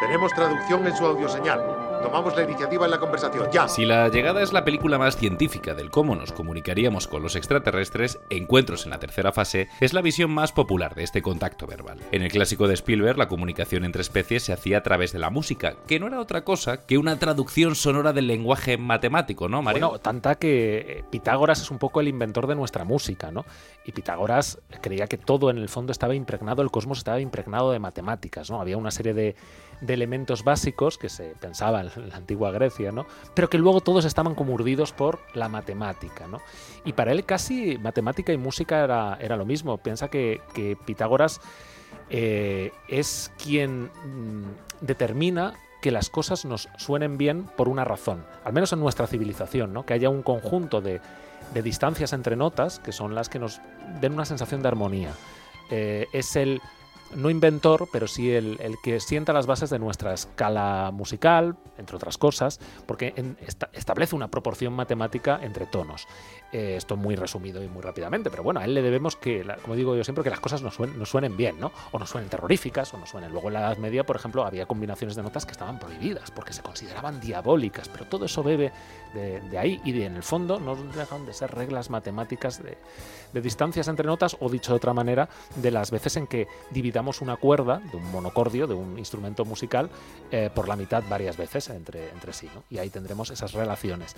Tenemos 0.00 0.30
traducción 0.32 0.86
en 0.86 0.94
su 0.94 1.06
audioseñal. 1.06 1.91
Tomamos 2.02 2.36
la 2.36 2.42
iniciativa 2.42 2.84
en 2.84 2.90
la 2.90 2.98
conversación, 2.98 3.48
ya. 3.52 3.68
Si 3.68 3.84
la 3.84 4.08
llegada 4.08 4.42
es 4.42 4.52
la 4.52 4.64
película 4.64 4.98
más 4.98 5.16
científica 5.16 5.74
del 5.74 5.90
cómo 5.90 6.16
nos 6.16 6.32
comunicaríamos 6.32 7.06
con 7.06 7.22
los 7.22 7.36
extraterrestres, 7.36 8.18
Encuentros 8.28 8.84
en 8.84 8.90
la 8.90 8.98
tercera 8.98 9.32
fase 9.32 9.68
es 9.80 9.92
la 9.92 10.02
visión 10.02 10.30
más 10.30 10.52
popular 10.52 10.94
de 10.94 11.04
este 11.04 11.22
contacto 11.22 11.66
verbal. 11.66 11.98
En 12.10 12.22
el 12.22 12.30
clásico 12.30 12.66
de 12.66 12.74
Spielberg, 12.74 13.18
la 13.18 13.28
comunicación 13.28 13.84
entre 13.84 14.02
especies 14.02 14.42
se 14.42 14.52
hacía 14.52 14.78
a 14.78 14.82
través 14.82 15.12
de 15.12 15.20
la 15.20 15.30
música, 15.30 15.76
que 15.86 16.00
no 16.00 16.08
era 16.08 16.20
otra 16.20 16.44
cosa 16.44 16.86
que 16.86 16.98
una 16.98 17.18
traducción 17.18 17.76
sonora 17.76 18.12
del 18.12 18.26
lenguaje 18.26 18.78
matemático, 18.78 19.48
¿no, 19.48 19.62
Mario? 19.62 19.88
Bueno, 19.88 20.00
tanta 20.00 20.34
que 20.34 21.04
Pitágoras 21.10 21.62
es 21.62 21.70
un 21.70 21.78
poco 21.78 22.00
el 22.00 22.08
inventor 22.08 22.46
de 22.46 22.56
nuestra 22.56 22.84
música, 22.84 23.30
¿no? 23.30 23.44
Y 23.84 23.92
Pitágoras 23.92 24.58
creía 24.80 25.06
que 25.06 25.18
todo 25.18 25.50
en 25.50 25.58
el 25.58 25.68
fondo 25.68 25.92
estaba 25.92 26.14
impregnado, 26.14 26.62
el 26.62 26.70
cosmos 26.70 26.98
estaba 26.98 27.20
impregnado 27.20 27.70
de 27.70 27.78
matemáticas, 27.78 28.50
¿no? 28.50 28.60
Había 28.60 28.76
una 28.76 28.90
serie 28.90 29.14
de, 29.14 29.36
de 29.80 29.94
elementos 29.94 30.44
básicos 30.44 30.96
que 30.98 31.08
se 31.08 31.34
pensaban 31.40 31.82
en 31.82 31.91
la 31.96 32.16
antigua 32.16 32.50
Grecia, 32.50 32.92
¿no? 32.92 33.06
Pero 33.34 33.48
que 33.48 33.58
luego 33.58 33.80
todos 33.80 34.04
estaban 34.04 34.34
como 34.34 34.54
urdidos 34.54 34.92
por 34.92 35.20
la 35.34 35.48
matemática, 35.48 36.26
¿no? 36.26 36.40
Y 36.84 36.92
para 36.92 37.12
él 37.12 37.24
casi 37.24 37.78
matemática 37.78 38.32
y 38.32 38.38
música 38.38 38.84
era, 38.84 39.18
era 39.20 39.36
lo 39.36 39.44
mismo. 39.44 39.78
Piensa 39.78 40.08
que, 40.08 40.40
que 40.54 40.76
Pitágoras 40.76 41.40
eh, 42.10 42.72
es 42.88 43.32
quien 43.42 43.84
mmm, 43.84 44.44
determina 44.80 45.54
que 45.80 45.90
las 45.90 46.10
cosas 46.10 46.44
nos 46.44 46.68
suenen 46.78 47.18
bien 47.18 47.44
por 47.56 47.68
una 47.68 47.84
razón, 47.84 48.24
al 48.44 48.52
menos 48.52 48.72
en 48.72 48.80
nuestra 48.80 49.06
civilización, 49.08 49.72
¿no? 49.72 49.84
que 49.84 49.94
haya 49.94 50.08
un 50.08 50.22
conjunto 50.22 50.80
de, 50.80 51.00
de 51.52 51.62
distancias 51.62 52.12
entre 52.12 52.36
notas 52.36 52.78
que 52.78 52.92
son 52.92 53.14
las 53.14 53.28
que 53.28 53.38
nos 53.38 53.60
den 54.00 54.12
una 54.12 54.24
sensación 54.24 54.62
de 54.62 54.68
armonía. 54.68 55.12
Eh, 55.70 56.06
es 56.12 56.36
el 56.36 56.60
no 57.16 57.30
inventor, 57.30 57.88
pero 57.92 58.06
sí 58.06 58.32
el, 58.32 58.58
que 58.82 59.00
sienta 59.00 59.32
las 59.32 59.46
bases 59.46 59.70
de 59.70 59.78
nuestra 59.78 60.14
escala 60.14 60.90
musical, 60.92 61.56
entre 61.78 61.96
otras 61.96 62.18
cosas, 62.18 62.60
porque 62.86 63.14
establece 63.72 64.14
una 64.14 64.28
proporción 64.28 64.72
matemática 64.72 65.40
entre 65.42 65.66
tonos. 65.66 66.06
Eh, 66.52 66.74
esto 66.76 66.96
muy 66.96 67.16
resumido 67.16 67.62
y 67.62 67.68
muy 67.68 67.80
rápidamente, 67.80 68.30
pero 68.30 68.42
bueno, 68.42 68.60
a 68.60 68.64
él 68.64 68.74
le 68.74 68.82
debemos 68.82 69.16
que, 69.16 69.42
como 69.62 69.74
digo 69.74 69.96
yo 69.96 70.04
siempre, 70.04 70.22
que 70.22 70.30
las 70.30 70.40
cosas 70.40 70.62
nos 70.62 70.74
suenen, 70.74 71.04
suenen 71.06 71.36
bien, 71.36 71.58
¿no? 71.58 71.72
O 71.92 71.98
nos 71.98 72.10
suenen 72.10 72.28
terroríficas, 72.28 72.92
o 72.92 72.98
nos 72.98 73.08
suenen. 73.08 73.32
Luego 73.32 73.48
en 73.48 73.54
la 73.54 73.60
Edad 73.60 73.78
Media, 73.78 74.04
por 74.04 74.16
ejemplo, 74.16 74.44
había 74.44 74.66
combinaciones 74.66 75.16
de 75.16 75.22
notas 75.22 75.46
que 75.46 75.52
estaban 75.52 75.78
prohibidas, 75.78 76.30
porque 76.30 76.52
se 76.52 76.62
consideraban 76.62 77.20
diabólicas, 77.20 77.88
pero 77.88 78.04
todo 78.06 78.26
eso 78.26 78.42
bebe 78.42 78.72
de, 79.14 79.58
ahí 79.58 79.80
y 79.84 79.92
de, 79.92 80.06
en 80.06 80.16
el 80.16 80.22
fondo 80.22 80.58
no 80.58 80.76
dejan 80.76 81.26
de 81.26 81.32
ser 81.32 81.54
reglas 81.54 81.90
matemáticas 81.90 82.62
de, 82.62 82.76
distancias 83.40 83.88
entre 83.88 84.06
notas, 84.06 84.36
o 84.40 84.48
dicho 84.48 84.72
de 84.72 84.76
otra 84.76 84.92
manera, 84.92 85.28
de 85.56 85.70
las 85.70 85.90
veces 85.90 86.16
en 86.16 86.26
que 86.26 86.48
dividamos 86.70 87.01
una 87.20 87.36
cuerda 87.36 87.78
de 87.90 87.96
un 87.96 88.10
monocordio, 88.10 88.66
de 88.66 88.74
un 88.74 88.98
instrumento 88.98 89.44
musical, 89.44 89.90
eh, 90.30 90.50
por 90.54 90.68
la 90.68 90.76
mitad 90.76 91.02
varias 91.08 91.36
veces 91.36 91.68
entre, 91.70 92.10
entre 92.10 92.32
sí, 92.32 92.48
¿no? 92.54 92.64
Y 92.70 92.78
ahí 92.78 92.90
tendremos 92.90 93.30
esas 93.30 93.52
relaciones. 93.52 94.16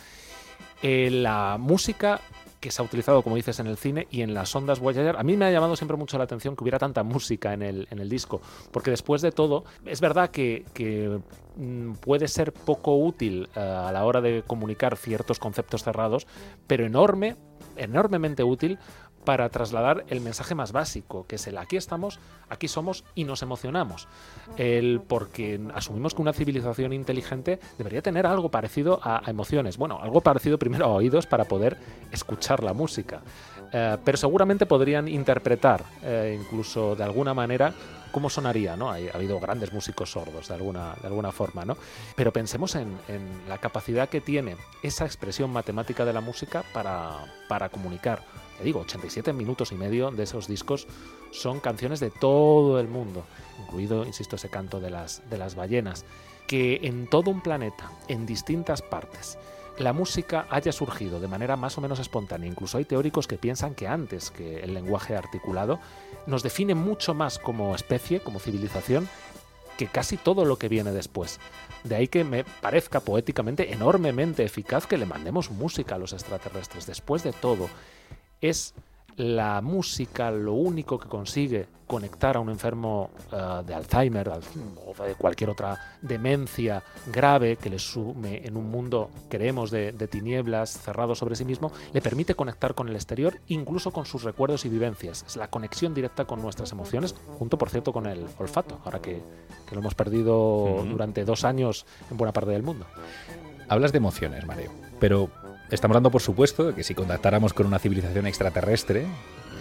Eh, 0.82 1.10
la 1.10 1.56
música 1.58 2.20
que 2.64 2.70
se 2.70 2.80
ha 2.80 2.84
utilizado, 2.84 3.22
como 3.22 3.36
dices, 3.36 3.58
en 3.60 3.66
el 3.66 3.76
cine 3.76 4.08
y 4.10 4.22
en 4.22 4.32
las 4.32 4.56
ondas 4.56 4.80
Voyager, 4.80 5.16
a 5.16 5.22
mí 5.22 5.36
me 5.36 5.44
ha 5.44 5.50
llamado 5.50 5.76
siempre 5.76 5.98
mucho 5.98 6.16
la 6.16 6.24
atención 6.24 6.56
que 6.56 6.64
hubiera 6.64 6.78
tanta 6.78 7.02
música 7.02 7.52
en 7.52 7.60
el, 7.60 7.86
en 7.90 7.98
el 7.98 8.08
disco, 8.08 8.40
porque 8.70 8.90
después 8.90 9.20
de 9.20 9.32
todo, 9.32 9.64
es 9.84 10.00
verdad 10.00 10.30
que, 10.30 10.64
mm, 11.56 11.92
puede 11.96 12.26
ser 12.26 12.52
poco 12.52 12.96
útil 12.96 13.50
eh, 13.54 13.60
a 13.60 13.92
la 13.92 14.06
hora 14.06 14.22
de 14.22 14.44
comunicar 14.46 14.96
ciertos 14.96 15.38
conceptos 15.38 15.84
cerrados, 15.84 16.26
pero 16.66 16.86
enorme, 16.86 17.36
enormemente 17.76 18.44
útil 18.44 18.78
para 19.24 19.48
trasladar 19.48 20.04
el 20.08 20.20
mensaje 20.20 20.54
más 20.54 20.72
básico, 20.72 21.26
que 21.26 21.36
es 21.36 21.46
el 21.46 21.58
aquí 21.58 21.76
estamos, 21.76 22.18
aquí 22.48 22.68
somos 22.68 23.04
y 23.14 23.24
nos 23.24 23.42
emocionamos. 23.42 24.08
El 24.56 25.00
porque 25.00 25.60
asumimos 25.74 26.14
que 26.14 26.22
una 26.22 26.32
civilización 26.32 26.92
inteligente 26.92 27.58
debería 27.78 28.02
tener 28.02 28.26
algo 28.26 28.50
parecido 28.50 29.00
a, 29.02 29.22
emociones. 29.26 29.76
Bueno, 29.76 29.98
algo 30.00 30.20
parecido 30.20 30.58
primero 30.58 30.86
a 30.86 30.88
oídos 30.88 31.26
para 31.26 31.44
poder 31.44 31.76
escuchar 32.12 32.62
la 32.62 32.72
música. 32.72 33.22
Eh, 33.72 33.96
pero 34.04 34.16
seguramente 34.16 34.66
podrían 34.66 35.08
interpretar 35.08 35.84
eh, 36.02 36.38
incluso 36.40 36.94
de 36.94 37.02
alguna 37.02 37.34
manera 37.34 37.74
cómo 38.14 38.30
sonaría, 38.30 38.76
¿no? 38.76 38.90
Ha, 38.92 38.98
habido 39.12 39.40
grandes 39.40 39.72
músicos 39.72 40.12
sordos 40.12 40.46
de 40.46 40.54
alguna, 40.54 40.94
de 41.00 41.08
alguna 41.08 41.32
forma, 41.32 41.64
¿no? 41.64 41.76
Pero 42.14 42.32
pensemos 42.32 42.76
en, 42.76 42.96
la 43.48 43.58
capacidad 43.58 44.08
que 44.08 44.20
tiene 44.20 44.56
esa 44.84 45.04
expresión 45.04 45.52
matemática 45.52 46.04
de 46.04 46.12
la 46.12 46.20
música 46.20 46.62
para, 46.72 47.26
para 47.48 47.68
comunicar 47.70 48.22
te 48.56 48.62
digo, 48.62 48.78
87 48.78 49.32
minutos 49.32 49.72
y 49.72 49.74
medio 49.74 50.12
de 50.12 50.22
esos 50.22 50.46
discos 50.46 50.86
son 51.32 51.58
canciones 51.58 51.98
de 51.98 52.10
todo 52.12 52.78
el 52.78 52.86
mundo, 52.86 53.24
incluido, 53.60 54.06
insisto, 54.06 54.36
ese 54.36 54.48
canto 54.48 54.78
de 54.78 54.90
las, 54.90 55.28
de 55.28 55.38
las 55.38 55.56
ballenas, 55.56 56.04
que 56.46 56.78
en 56.84 57.08
todo 57.08 57.32
un 57.32 57.40
planeta, 57.40 57.90
en 58.06 58.26
distintas 58.26 58.80
partes, 58.80 59.38
la 59.78 59.92
música 59.92 60.46
haya 60.50 60.72
surgido 60.72 61.20
de 61.20 61.28
manera 61.28 61.56
más 61.56 61.76
o 61.78 61.80
menos 61.80 61.98
espontánea. 61.98 62.48
Incluso 62.48 62.78
hay 62.78 62.84
teóricos 62.84 63.26
que 63.26 63.38
piensan 63.38 63.74
que 63.74 63.88
antes 63.88 64.30
que 64.30 64.60
el 64.60 64.74
lenguaje 64.74 65.16
articulado 65.16 65.80
nos 66.26 66.42
define 66.42 66.74
mucho 66.74 67.14
más 67.14 67.38
como 67.38 67.74
especie, 67.74 68.20
como 68.20 68.38
civilización, 68.38 69.08
que 69.76 69.88
casi 69.88 70.16
todo 70.16 70.44
lo 70.44 70.56
que 70.56 70.68
viene 70.68 70.92
después. 70.92 71.40
De 71.82 71.96
ahí 71.96 72.08
que 72.08 72.24
me 72.24 72.44
parezca 72.44 73.00
poéticamente 73.00 73.72
enormemente 73.72 74.44
eficaz 74.44 74.86
que 74.86 74.98
le 74.98 75.06
mandemos 75.06 75.50
música 75.50 75.96
a 75.96 75.98
los 75.98 76.12
extraterrestres. 76.12 76.86
Después 76.86 77.22
de 77.22 77.32
todo, 77.32 77.68
es 78.40 78.74
la 79.16 79.60
música 79.60 80.30
lo 80.30 80.54
único 80.54 80.98
que 80.98 81.08
consigue 81.08 81.66
conectar 81.86 82.36
a 82.36 82.40
un 82.40 82.48
enfermo 82.48 83.10
eh, 83.30 83.62
de 83.66 83.74
Alzheimer 83.74 84.28
o 84.28 85.04
de 85.04 85.14
cualquier 85.14 85.50
otra 85.50 85.78
demencia 86.00 86.82
grave 87.12 87.56
que 87.56 87.70
le 87.70 87.78
sume 87.78 88.44
en 88.44 88.56
un 88.56 88.70
mundo, 88.70 89.10
creemos, 89.28 89.70
de, 89.70 89.92
tinieblas 90.08 90.70
cerrado 90.70 91.14
sobre 91.14 91.36
sí 91.36 91.44
mismo, 91.44 91.72
le 91.92 92.00
permite 92.00 92.34
conectar 92.34 92.74
con 92.74 92.88
el 92.88 92.94
exterior, 92.94 93.38
incluso 93.48 93.90
con 93.92 94.06
sus 94.06 94.22
recuerdos 94.22 94.64
y 94.64 94.68
vivencias. 94.68 95.24
Es 95.26 95.36
la 95.36 95.48
conexión 95.48 95.94
directa 95.94 96.24
con 96.24 96.40
nuestras 96.42 96.72
emociones, 96.72 97.14
junto, 97.38 97.58
por 97.58 97.70
cierto, 97.70 97.92
con 97.92 98.06
el 98.06 98.26
olfato, 98.38 98.80
ahora 98.84 99.00
que, 99.00 99.22
lo 99.72 99.80
hemos 99.80 99.94
perdido 99.96 100.84
durante 100.88 101.24
dos 101.24 101.44
años 101.44 101.84
en 102.08 102.16
buena 102.16 102.32
parte 102.32 102.50
del 102.50 102.62
mundo. 102.62 102.86
Hablas 103.68 103.90
de 103.90 103.98
emociones, 103.98 104.46
Mario, 104.46 104.70
pero 105.00 105.28
Estamos 105.70 105.94
dando 105.94 106.10
por 106.10 106.20
supuesto 106.20 106.74
que 106.74 106.84
si 106.84 106.94
contactáramos 106.94 107.54
con 107.54 107.66
una 107.66 107.78
civilización 107.78 108.26
extraterrestre, 108.26 109.06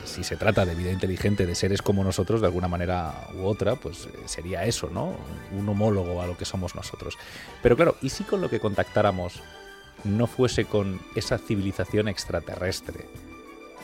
si 0.04 0.24
se 0.24 0.36
trata 0.36 0.66
de 0.66 0.76
vida 0.76 0.92
inteligente, 0.92 1.46
de 1.46 1.56
seres 1.56 1.82
como 1.82 2.04
nosotros, 2.04 2.42
de 2.42 2.48
alguna 2.48 2.68
manera 2.68 3.28
u 3.36 3.46
otra, 3.46 3.76
pues 3.76 4.06
eh, 4.06 4.10
sería 4.26 4.66
eso, 4.66 4.90
¿no? 4.90 5.16
Un 5.58 5.68
homólogo 5.68 6.22
a 6.22 6.28
lo 6.28 6.38
que 6.38 6.46
somos 6.46 6.76
nosotros. 6.76 7.18
Pero 7.62 7.76
claro, 7.78 7.96
¿y 8.02 8.10
si 8.10 8.26
con 8.26 8.42
lo 8.42 8.50
que 8.50 8.60
contactáramos 8.60 9.42
no 10.04 10.28
fuese 10.28 10.66
con 10.66 11.00
esa 11.16 11.38
civilización 11.38 12.10
extraterrestre, 12.10 13.06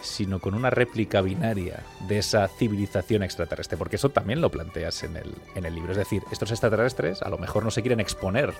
sino 0.01 0.39
con 0.39 0.55
una 0.55 0.69
réplica 0.69 1.21
binaria 1.21 1.83
de 2.07 2.17
esa 2.17 2.49
civilización 2.49 3.23
extraterrestre? 3.23 3.77
Porque 3.77 3.95
eso 3.95 4.09
también 4.09 4.41
lo 4.41 4.51
planteas 4.51 5.03
en 5.03 5.15
el, 5.15 5.33
en 5.55 5.65
el 5.65 5.73
libro. 5.73 5.93
Es 5.93 5.97
decir, 5.97 6.23
estos 6.31 6.51
extraterrestres 6.51 7.21
a 7.21 7.29
lo 7.29 7.37
mejor 7.37 7.63
no 7.63 7.71
se 7.71 7.81
quieren 7.81 8.01
exponer 8.01 8.53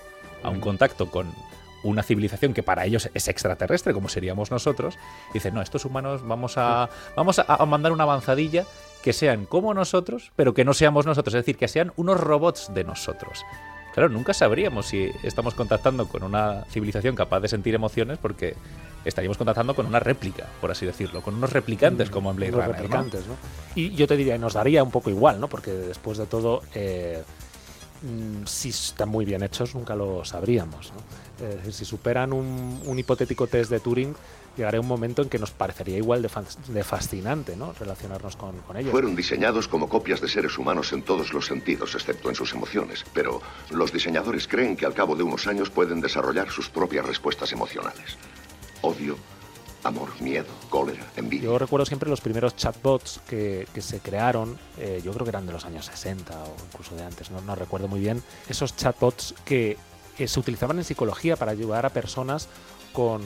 a 0.43 0.50
un 0.50 0.62
contacto 0.62 1.12
con 1.12 1.34
una 1.84 2.04
civilización 2.04 2.54
que 2.54 2.63
para 2.63 2.86
ellos 2.86 3.10
es 3.13 3.28
extraterrestre, 3.28 3.94
como 3.94 4.10
seríamos 4.10 4.52
nosotros, 4.52 4.98
dicen, 5.34 5.54
no, 5.54 5.62
estos 5.62 5.86
humanos 5.86 6.26
vamos 6.28 6.58
a, 6.58 6.89
vamos 7.15 7.39
a, 7.39 7.65
mandar 7.65 7.92
una 7.92 8.04
avanzadilla 8.04 8.65
que 9.04 9.13
sean 9.13 9.46
como 9.46 9.74
nosotros, 9.74 10.32
pero 10.36 10.54
que 10.54 10.65
no 10.65 10.74
seamos 10.74 11.06
nosotros, 11.06 11.34
es 11.36 11.42
decir, 11.42 11.58
que 11.58 11.68
sean 11.68 11.94
unos 11.96 12.20
robots 12.20 12.74
de 12.74 12.84
nosotros. 12.84 13.46
Claro, 13.94 14.10
nunca 14.10 14.34
sabríamos 14.34 14.88
si 14.88 15.12
estamos 15.24 15.56
contactando 15.56 16.08
con 16.08 16.24
una 16.24 16.63
civilización 16.70 17.15
capaz 17.15 17.39
de 17.39 17.48
sentir 17.48 17.74
emociones 17.74 18.20
porque 18.20 18.56
estaríamos 19.04 19.38
contactando 19.38 19.76
con 19.76 19.86
una 19.86 20.00
réplica, 20.00 20.46
por 20.62 20.72
así 20.72 20.86
decirlo, 20.86 21.22
con 21.22 21.36
unos 21.36 21.52
replicantes 21.52 22.10
mm, 22.10 22.13
como 22.13 22.30
en 22.32 22.36
Blade 22.36 22.52
Runner. 22.52 22.89
¿no? 22.89 23.36
Y 23.76 23.92
yo 23.96 24.08
te 24.08 24.15
diría, 24.15 24.38
nos 24.38 24.54
daría 24.54 24.84
un 24.84 24.92
poco 24.92 25.10
igual, 25.10 25.39
¿no? 25.39 25.48
Porque 25.48 25.72
después 25.72 26.18
de 26.18 26.26
todo, 26.28 26.62
eh, 26.76 27.24
mm, 28.02 28.46
si 28.46 28.70
están 28.70 29.10
muy 29.10 29.26
bien 29.26 29.44
hechos, 29.44 29.76
nunca 29.76 29.96
lo 29.96 30.24
sabríamos. 30.26 30.92
si 31.72 31.86
superan 31.86 32.34
un, 32.34 33.00
hipotético 33.00 33.48
test 33.48 33.72
de 33.72 33.80
Turing, 33.80 34.14
llegará 34.58 34.80
un 34.80 34.88
momento 34.88 35.22
en 35.22 35.30
que 35.30 35.40
nos 35.40 35.52
parecería 35.52 35.98
igual 35.98 36.22
de, 36.22 36.84
fascinante 36.84 37.56
¿no? 37.56 37.74
relacionarnos 37.80 38.36
con, 38.36 38.56
ellos. 38.76 38.92
Fueron 38.92 39.16
diseñados 39.16 39.68
como 39.68 39.88
copias 39.88 40.20
de 40.20 40.28
seres 40.28 40.58
humanos 40.58 40.92
en 40.92 41.04
todos 41.04 41.34
los 41.34 41.46
sentidos, 41.46 41.96
excepto 41.96 42.30
en 42.30 42.36
sus 42.36 42.54
emociones. 42.54 43.06
Pero 43.14 43.42
los 43.72 43.94
diseñadores 43.94 44.48
creen 44.48 44.76
que 44.76 44.86
al 44.86 44.94
cabo 44.94 45.16
de 45.16 45.24
unos 45.24 45.48
años 45.48 45.70
pueden 45.70 46.02
desarrollar 46.02 46.50
sus 46.50 46.70
propias 46.70 47.06
respuestas 47.06 47.52
emocionales. 47.54 48.18
Odio, 48.82 49.16
amor, 49.84 50.10
miedo, 50.22 50.48
cólera, 50.70 51.06
envidia. 51.15 51.46
Yo 51.46 51.60
recuerdo 51.60 51.86
siempre 51.86 52.10
los 52.10 52.22
primeros 52.22 52.56
chatbots 52.56 53.22
que, 53.28 53.68
se 53.80 54.00
crearon, 54.00 54.58
eh, 54.78 55.02
yo 55.04 55.12
creo 55.13 55.26
que 55.26 55.30
eran 55.30 55.46
de 55.46 55.54
los 55.54 55.65
años 55.65 55.86
60 55.86 56.34
o 56.44 56.56
incluso 56.72 56.96
de 56.96 57.04
antes, 57.04 57.32
no, 57.32 57.42
no 57.42 57.56
recuerdo 57.56 57.88
muy 57.88 58.00
bien, 58.00 58.22
esos 58.50 58.76
chatbots 58.76 59.34
que 59.46 59.78
que 60.20 60.28
se 60.28 60.38
utilizaban 60.38 60.78
en 60.78 60.84
psicología 60.84 61.38
para 61.38 61.54
ayudar 61.54 61.86
a 61.86 61.92
personas 61.92 62.50
con 62.92 63.22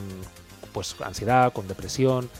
pues, 0.72 0.94
ansiedad, 1.00 1.52
con 1.52 1.66
depresión. 1.66 2.30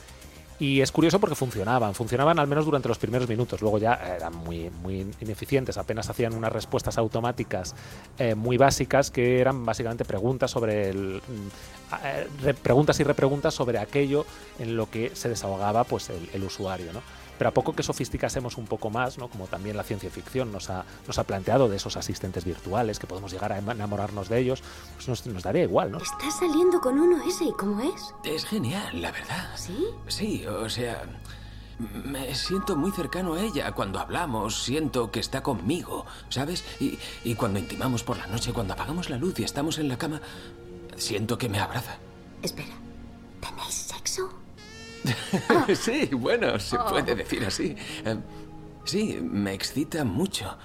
Y 0.59 0.81
es 0.81 0.93
curioso 0.93 1.19
porque 1.19 1.35
funcionaban, 1.35 1.95
funcionaban 1.95 2.39
al 2.39 2.47
menos 2.47 2.65
durante 2.65 2.89
los 2.89 2.99
primeros 2.99 3.29
minutos, 3.29 3.61
luego 3.61 3.79
ya 3.79 3.95
eran 3.95 4.35
muy, 4.37 4.71
muy 4.71 5.05
ineficientes, 5.21 5.77
apenas 5.79 6.09
hacían 6.09 6.33
unas 6.33 6.53
respuestas 6.53 6.97
automáticas 6.97 7.75
eh, 8.19 8.37
muy 8.37 8.57
básicas 8.57 9.11
que 9.11 9.41
eran 9.41 9.65
básicamente 9.65 10.05
preguntas 10.05 10.53
sobre 10.53 10.91
el, 10.91 11.21
mm, 11.27 11.95
eh, 12.05 12.55
preguntas 12.63 13.01
y 13.01 13.05
repreguntas 13.05 13.53
sobre 13.53 13.79
aquello 13.79 14.27
en 14.61 14.77
lo 14.77 14.89
que 14.89 15.11
se 15.15 15.29
desahogaba 15.29 15.83
pues 15.83 16.11
el, 16.11 16.31
el 16.33 16.45
usuario. 16.45 16.93
¿no? 16.93 17.03
Pero 17.39 17.49
a 17.49 17.53
poco 17.53 17.73
que 17.73 17.83
sofisticásemos 17.83 18.57
un 18.57 18.67
poco 18.67 18.91
más, 18.91 19.19
¿no? 19.19 19.29
como 19.29 19.47
también 19.47 19.77
la 19.77 19.83
ciencia 19.83 20.11
ficción 20.11 20.53
nos 20.53 20.71
ha, 20.71 20.85
nos 21.07 21.19
ha 21.19 21.25
planteado 21.25 21.69
de 21.69 21.77
esos 21.77 21.97
asistentes 21.97 22.45
virtuales, 22.45 22.99
que 22.99 23.07
podemos 23.07 23.33
llegar 23.33 23.53
a 23.53 23.59
enamorarnos 23.59 24.29
de 24.29 24.39
ellos, 24.39 24.63
pues 24.95 25.09
nos, 25.09 25.27
nos 25.27 25.43
daría 25.43 25.63
igual, 25.65 25.91
¿no? 25.91 25.99
Estás 25.99 26.39
saliendo 26.39 26.81
con 26.81 26.99
uno 26.99 27.23
ese, 27.27 27.45
¿y 27.45 27.53
cómo 27.53 27.81
es? 27.81 28.15
Es 28.25 28.45
genial, 28.45 29.01
la 29.01 29.11
verdad. 29.13 29.51
¿Sí? 29.57 29.87
Sí, 30.09 30.47
o 30.47 30.69
sea... 30.69 31.03
Me 32.05 32.33
siento 32.37 32.77
muy 32.77 32.93
cercano 32.93 33.35
a 33.35 33.41
ella. 33.43 33.73
Cuando 33.73 33.99
hablamos, 33.99 34.63
siento 34.63 35.11
que 35.11 35.19
está 35.19 35.43
conmigo, 35.43 36.07
¿sabes? 36.29 36.65
Y, 36.79 37.01
y, 37.25 37.35
cuando 37.35 37.59
intimamos 37.59 38.05
por 38.05 38.17
la 38.17 38.29
noche, 38.29 38.53
cuando 38.53 38.75
apagamos 38.75 39.11
la 39.11 39.17
luz 39.17 39.41
y 39.41 39.43
estamos 39.43 39.79
en 39.79 39.89
la 39.89 39.99
cama, 39.99 40.21
siento 40.97 41.37
que 41.37 41.49
me 41.49 41.59
abraza. 41.59 41.97
Espera, 42.43 42.75
¿tenéis 43.41 43.75
sexo? 43.75 44.31
sí, 45.75 46.09
bueno, 46.13 46.59
se 46.59 46.79
puede 46.79 47.15
decir 47.15 47.45
así. 47.45 47.77
Em, 48.05 48.23
sí, 48.85 49.19
me 49.23 49.55
excita 49.55 50.05
mucho. 50.05 50.57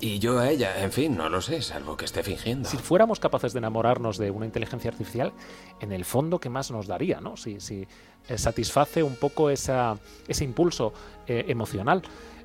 Y 0.00 0.20
yo 0.20 0.38
a 0.38 0.48
ella, 0.48 0.80
en 0.84 0.92
fin, 0.92 1.16
no 1.16 1.28
lo 1.28 1.40
sé, 1.40 1.60
salvo 1.60 1.96
que 1.96 2.04
esté 2.04 2.22
fingiendo. 2.22 2.68
Si 2.68 2.76
fuéramos 2.76 3.18
capaces 3.18 3.52
de 3.52 3.58
enamorarnos 3.58 4.16
de 4.16 4.30
una 4.30 4.46
inteligencia 4.46 4.90
artificial, 4.90 5.32
en 5.80 5.90
el 5.90 6.04
fondo, 6.04 6.38
¿qué 6.38 6.48
más 6.48 6.70
nos 6.70 6.86
daría? 6.86 7.20
¿no? 7.20 7.36
Si, 7.36 7.58
si 7.58 7.86
eh, 8.28 8.38
satisface 8.38 9.02
un 9.02 9.16
poco 9.16 9.50
esa, 9.50 9.98
ese 10.28 10.44
impulso 10.44 10.92
eh, 11.26 11.46
emocional. 11.48 12.02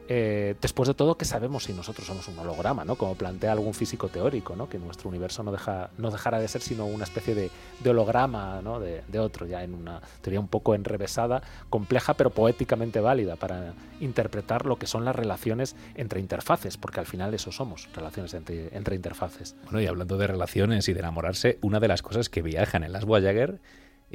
Eh, 0.10 0.56
después 0.62 0.88
de 0.88 0.94
todo, 0.94 1.18
¿qué 1.18 1.26
sabemos 1.26 1.64
si 1.64 1.74
nosotros 1.74 2.06
somos 2.08 2.28
un 2.28 2.38
holograma? 2.40 2.84
¿no? 2.84 2.96
Como 2.96 3.16
plantea 3.16 3.52
algún 3.52 3.74
físico 3.74 4.10
teórico, 4.10 4.56
¿no? 4.56 4.68
que 4.68 4.78
nuestro 4.78 5.10
universo 5.10 5.44
no, 5.44 5.52
deja, 5.52 5.90
no 5.98 6.12
dejará 6.12 6.40
de 6.40 6.48
ser 6.48 6.62
sino 6.62 6.86
una 6.86 7.06
especie 7.06 7.36
de, 7.36 7.50
de 7.82 7.90
holograma 7.90 8.62
¿no? 8.62 8.80
de, 8.80 9.04
de, 9.08 9.20
otro, 9.20 9.46
ya 9.46 9.64
en 9.64 9.74
una 9.74 10.02
teoría 10.22 10.40
un 10.40 10.48
poco 10.48 10.76
enrevesada, 10.76 11.42
compleja, 11.70 12.16
pero 12.16 12.32
poéticamente 12.32 13.00
válida 13.00 13.36
para 13.36 13.74
interpretar 14.00 14.66
lo 14.66 14.78
que 14.78 14.88
son 14.88 15.06
las 15.06 15.16
relaciones 15.16 15.76
entre 15.96 16.20
interfaces, 16.20 16.78
porque 16.78 17.00
al 17.00 17.06
final 17.06 17.34
eso 17.34 17.52
somos, 17.52 17.88
relaciones 17.96 18.34
entre, 18.34 18.76
entre 18.76 18.96
interfaces. 18.96 19.56
Bueno, 19.64 19.82
y 19.82 19.88
hablando 19.88 20.18
de 20.18 20.28
relaciones 20.28 20.88
y 20.90 20.94
de 20.94 21.00
enamorarse, 21.00 21.60
una 21.62 21.80
de 21.80 21.88
las 21.88 22.02
cosas 22.02 22.30
que 22.30 22.42
viajan 22.42 22.84
en 22.84 22.92
las 22.92 23.06
Voyager 23.06 23.60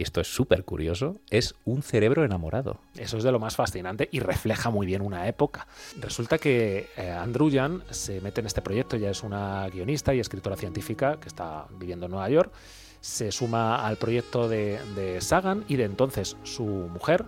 esto 0.02 0.20
es 0.20 0.28
súper 0.28 0.64
curioso, 0.64 1.16
es 1.30 1.54
un 1.64 1.82
cerebro 1.82 2.24
enamorado. 2.24 2.78
Eso 2.96 3.18
es 3.18 3.24
de 3.24 3.32
lo 3.32 3.38
más 3.38 3.56
fascinante 3.56 4.08
y 4.12 4.20
refleja 4.20 4.70
muy 4.70 4.86
bien 4.86 5.02
una 5.02 5.28
época. 5.28 5.66
Resulta 6.00 6.38
que 6.38 6.88
eh, 6.96 7.10
Andrew 7.10 7.50
Jan 7.52 7.82
se 7.90 8.20
mete 8.20 8.40
en 8.40 8.46
este 8.46 8.62
proyecto, 8.62 8.96
ya 8.96 9.10
es 9.10 9.22
una 9.22 9.68
guionista 9.68 10.14
y 10.14 10.20
escritora 10.20 10.56
científica 10.56 11.18
que 11.20 11.28
está 11.28 11.66
viviendo 11.78 12.06
en 12.06 12.12
Nueva 12.12 12.30
York, 12.30 12.52
se 13.00 13.32
suma 13.32 13.86
al 13.86 13.96
proyecto 13.96 14.48
de, 14.48 15.18
Sagan 15.20 15.64
y 15.68 15.76
de 15.76 15.84
entonces 15.84 16.36
su 16.42 16.64
mujer, 16.64 17.24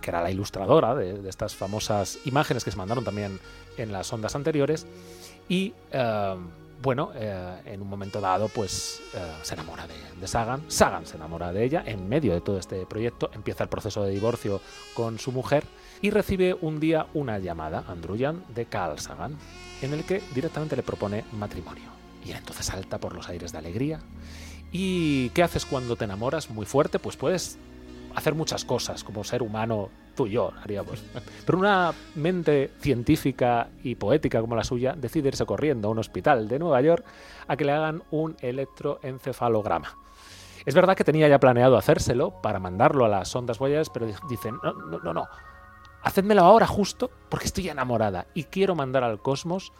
que 0.00 0.10
era 0.10 0.22
la 0.22 0.30
ilustradora 0.30 0.94
de, 0.94 1.28
estas 1.28 1.54
famosas 1.54 2.18
imágenes 2.24 2.64
que 2.64 2.70
se 2.70 2.76
mandaron 2.76 3.04
también 3.04 3.40
en 3.76 3.92
las 3.92 4.12
ondas 4.12 4.34
anteriores, 4.34 4.86
y... 5.48 5.74
Uh, 5.92 6.65
bueno, 6.86 7.10
eh, 7.16 7.62
en 7.64 7.82
un 7.82 7.88
momento 7.88 8.20
dado, 8.20 8.48
pues 8.48 9.02
eh, 9.12 9.18
se 9.42 9.54
enamora 9.54 9.88
de, 9.88 10.20
de, 10.20 10.28
Sagan. 10.28 10.62
Sagan 10.68 11.04
se 11.04 11.16
enamora 11.16 11.52
de 11.52 11.64
ella. 11.64 11.82
En 11.84 12.08
medio 12.08 12.32
de 12.32 12.40
todo 12.40 12.60
este 12.60 12.86
proyecto, 12.86 13.28
empieza 13.34 13.64
el 13.64 13.68
proceso 13.68 14.04
de 14.04 14.12
divorcio 14.12 14.60
con 14.94 15.18
su 15.18 15.32
mujer 15.32 15.64
y 16.00 16.10
recibe 16.10 16.54
un 16.54 16.78
día 16.78 17.08
una 17.12 17.40
llamada, 17.40 17.82
Andruyan, 17.88 18.44
de 18.54 18.66
Carl 18.66 19.00
Sagan, 19.00 19.36
en 19.82 19.94
el 19.94 20.04
que 20.04 20.22
directamente 20.32 20.76
le 20.76 20.84
propone 20.84 21.24
matrimonio. 21.32 21.90
Y 22.24 22.30
entonces 22.30 22.66
salta 22.66 22.98
por 22.98 23.16
los 23.16 23.28
aires 23.28 23.50
de 23.50 23.58
alegría. 23.58 23.98
¿Y 24.70 25.30
qué 25.30 25.42
haces 25.42 25.66
cuando 25.66 25.96
te 25.96 26.04
enamoras 26.04 26.50
muy 26.50 26.66
fuerte? 26.66 27.00
Pues 27.00 27.16
puedes 27.16 27.58
hacer 28.16 28.34
muchas 28.34 28.64
cosas 28.64 29.04
como 29.04 29.22
ser 29.22 29.42
humano, 29.42 29.90
tú 30.16 30.26
y 30.26 30.32
yo 30.32 30.50
haríamos. 30.62 31.04
Pero 31.44 31.58
una 31.58 31.92
mente 32.14 32.72
científica 32.80 33.68
y 33.84 33.94
poética 33.94 34.40
como 34.40 34.56
la 34.56 34.64
suya 34.64 34.94
decide 34.96 35.28
irse 35.28 35.44
corriendo 35.44 35.88
a 35.88 35.90
un 35.90 35.98
hospital 35.98 36.48
de 36.48 36.58
Nueva 36.58 36.80
York 36.80 37.04
a 37.46 37.56
que 37.56 37.64
le 37.64 37.72
hagan 37.72 38.02
un 38.10 38.34
electroencefalograma. 38.40 39.94
Es 40.64 40.74
verdad 40.74 40.96
que 40.96 41.04
tenía 41.04 41.28
ya 41.28 41.38
planeado 41.38 41.76
hacérselo 41.76 42.40
para 42.42 42.58
mandarlo 42.58 43.04
a 43.04 43.08
las 43.08 43.36
ondas 43.36 43.58
Voyager, 43.58 43.86
pero 43.92 44.06
dicen, 44.28 44.56
no, 44.64 44.72
no, 44.72 44.98
no, 44.98 45.12
no, 45.12 45.28
hacedmelo 46.02 46.42
ahora 46.42 46.66
justo 46.66 47.10
porque 47.28 47.46
estoy 47.46 47.68
enamorada 47.68 48.26
y 48.32 48.44
quiero 48.44 48.74
mandar 48.74 49.04
al 49.04 49.20
cosmos 49.20 49.72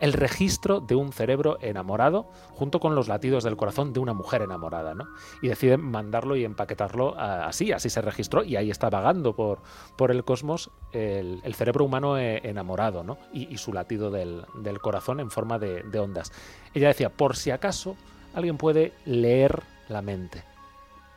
el 0.00 0.12
registro 0.12 0.80
de 0.80 0.94
un 0.94 1.12
cerebro 1.12 1.58
enamorado 1.60 2.28
junto 2.50 2.80
con 2.80 2.94
los 2.94 3.08
latidos 3.08 3.44
del 3.44 3.56
corazón 3.56 3.92
de 3.92 4.00
una 4.00 4.12
mujer 4.12 4.42
enamorada, 4.42 4.94
¿no? 4.94 5.06
Y 5.42 5.48
deciden 5.48 5.80
mandarlo 5.80 6.36
y 6.36 6.44
empaquetarlo 6.44 7.18
así, 7.18 7.72
así 7.72 7.90
se 7.90 8.02
registró 8.02 8.44
y 8.44 8.56
ahí 8.56 8.70
está 8.70 8.90
vagando 8.90 9.34
por, 9.34 9.60
por 9.96 10.10
el 10.10 10.24
cosmos 10.24 10.70
el, 10.92 11.54
cerebro 11.54 11.84
humano 11.84 12.18
enamorado, 12.18 13.04
¿no? 13.04 13.18
Y, 13.32 13.56
su 13.58 13.72
latido 13.72 14.10
del, 14.10 14.44
corazón 14.80 15.20
en 15.20 15.30
forma 15.30 15.58
de 15.58 15.98
ondas. 15.98 16.32
Ella 16.74 16.88
decía, 16.88 17.10
por 17.10 17.36
si 17.36 17.50
acaso 17.50 17.96
alguien 18.34 18.58
puede 18.58 18.92
leer 19.04 19.62
la 19.88 20.02
mente 20.02 20.53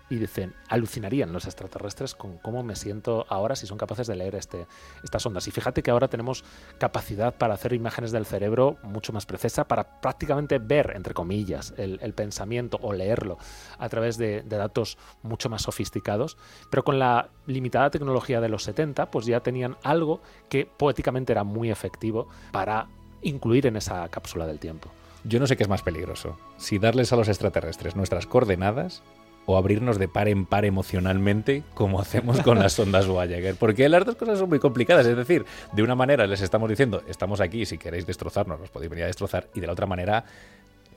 y 0.10 0.16
dicen, 0.16 0.54
alucinarían 0.70 1.34
los 1.34 1.46
extraterrestres 1.46 2.16
con 2.16 2.38
cómo 2.38 2.64
me 2.64 2.76
siento 2.76 3.26
ahora 3.30 3.56
si 3.56 3.68
son 3.68 3.78
capaces 3.78 4.08
de 4.08 4.16
leer 4.16 4.36
este, 4.36 4.68
estas 5.04 5.26
ondas. 5.26 5.48
Y 5.48 5.52
fíjate 5.52 5.84
que 5.84 5.92
ahora 5.92 6.08
tenemos 6.08 6.44
capacidad 6.80 7.36
para 7.36 7.54
hacer 7.54 7.74
imágenes 7.74 8.12
del 8.12 8.26
cerebro 8.26 8.78
mucho 8.84 9.12
más 9.14 9.26
precisa, 9.26 9.68
para 9.68 10.00
prácticamente 10.02 10.60
ver, 10.60 10.94
entre 10.96 11.14
comillas, 11.14 11.74
el, 11.78 12.14
pensamiento 12.14 12.80
o 12.82 12.94
leerlo 12.94 13.38
a 13.78 13.90
través 13.90 14.18
de, 14.18 14.42
datos 14.44 14.98
mucho 15.24 15.50
más 15.50 15.64
sofisticados. 15.64 16.38
Pero 16.70 16.84
con 16.84 17.00
la 17.00 17.30
limitada 17.46 17.92
tecnología 17.92 18.42
de 18.42 18.50
los 18.50 18.64
70, 18.64 19.12
pues 19.12 19.26
ya 19.26 19.42
tenían 19.42 19.78
algo 19.84 20.22
que 20.50 20.66
poéticamente 20.66 21.34
era 21.34 21.44
muy 21.44 21.70
efectivo 21.70 22.28
para 22.52 22.88
incluir 23.22 23.68
en 23.68 23.76
esa 23.76 24.08
cápsula 24.10 24.48
del 24.48 24.60
tiempo. 24.60 24.90
Yo 25.24 25.40
no 25.40 25.48
sé 25.48 25.58
qué 25.58 25.64
es 25.64 25.70
más 25.70 25.82
peligroso, 25.82 26.38
si 26.58 26.80
darles 26.80 27.12
a 27.12 27.18
los 27.18 27.28
extraterrestres 27.28 27.96
nuestras 27.96 28.28
coordenadas 28.28 29.04
o 29.48 29.58
abrirnos 29.58 29.98
de 29.98 30.10
par 30.10 30.28
en 30.28 30.46
par 30.46 30.66
emocionalmente 30.66 31.64
como 31.74 32.02
hacemos 32.02 32.42
con 32.42 32.60
las 32.60 32.78
ondas 32.78 33.08
Voyager. 33.08 33.56
Porque 33.56 33.88
las 33.88 34.06
dos 34.06 34.16
cosas 34.16 34.38
son 34.38 34.50
muy 34.50 34.60
complicadas. 34.60 35.08
Es 35.08 35.16
decir, 35.16 35.46
de 35.72 35.84
una 35.84 35.96
manera 35.96 36.28
les 36.28 36.42
estamos 36.42 36.70
diciendo, 36.70 37.02
estamos 37.08 37.40
aquí, 37.40 37.66
si 37.66 37.78
queréis 37.78 38.06
destrozarnos, 38.06 38.60
nos 38.60 38.70
podéis 38.70 38.90
venir 38.92 39.06
a 39.06 39.08
destrozar. 39.08 39.48
Y 39.56 39.62
de 39.62 39.68
la 39.68 39.74
otra 39.74 39.86
manera 39.86 40.26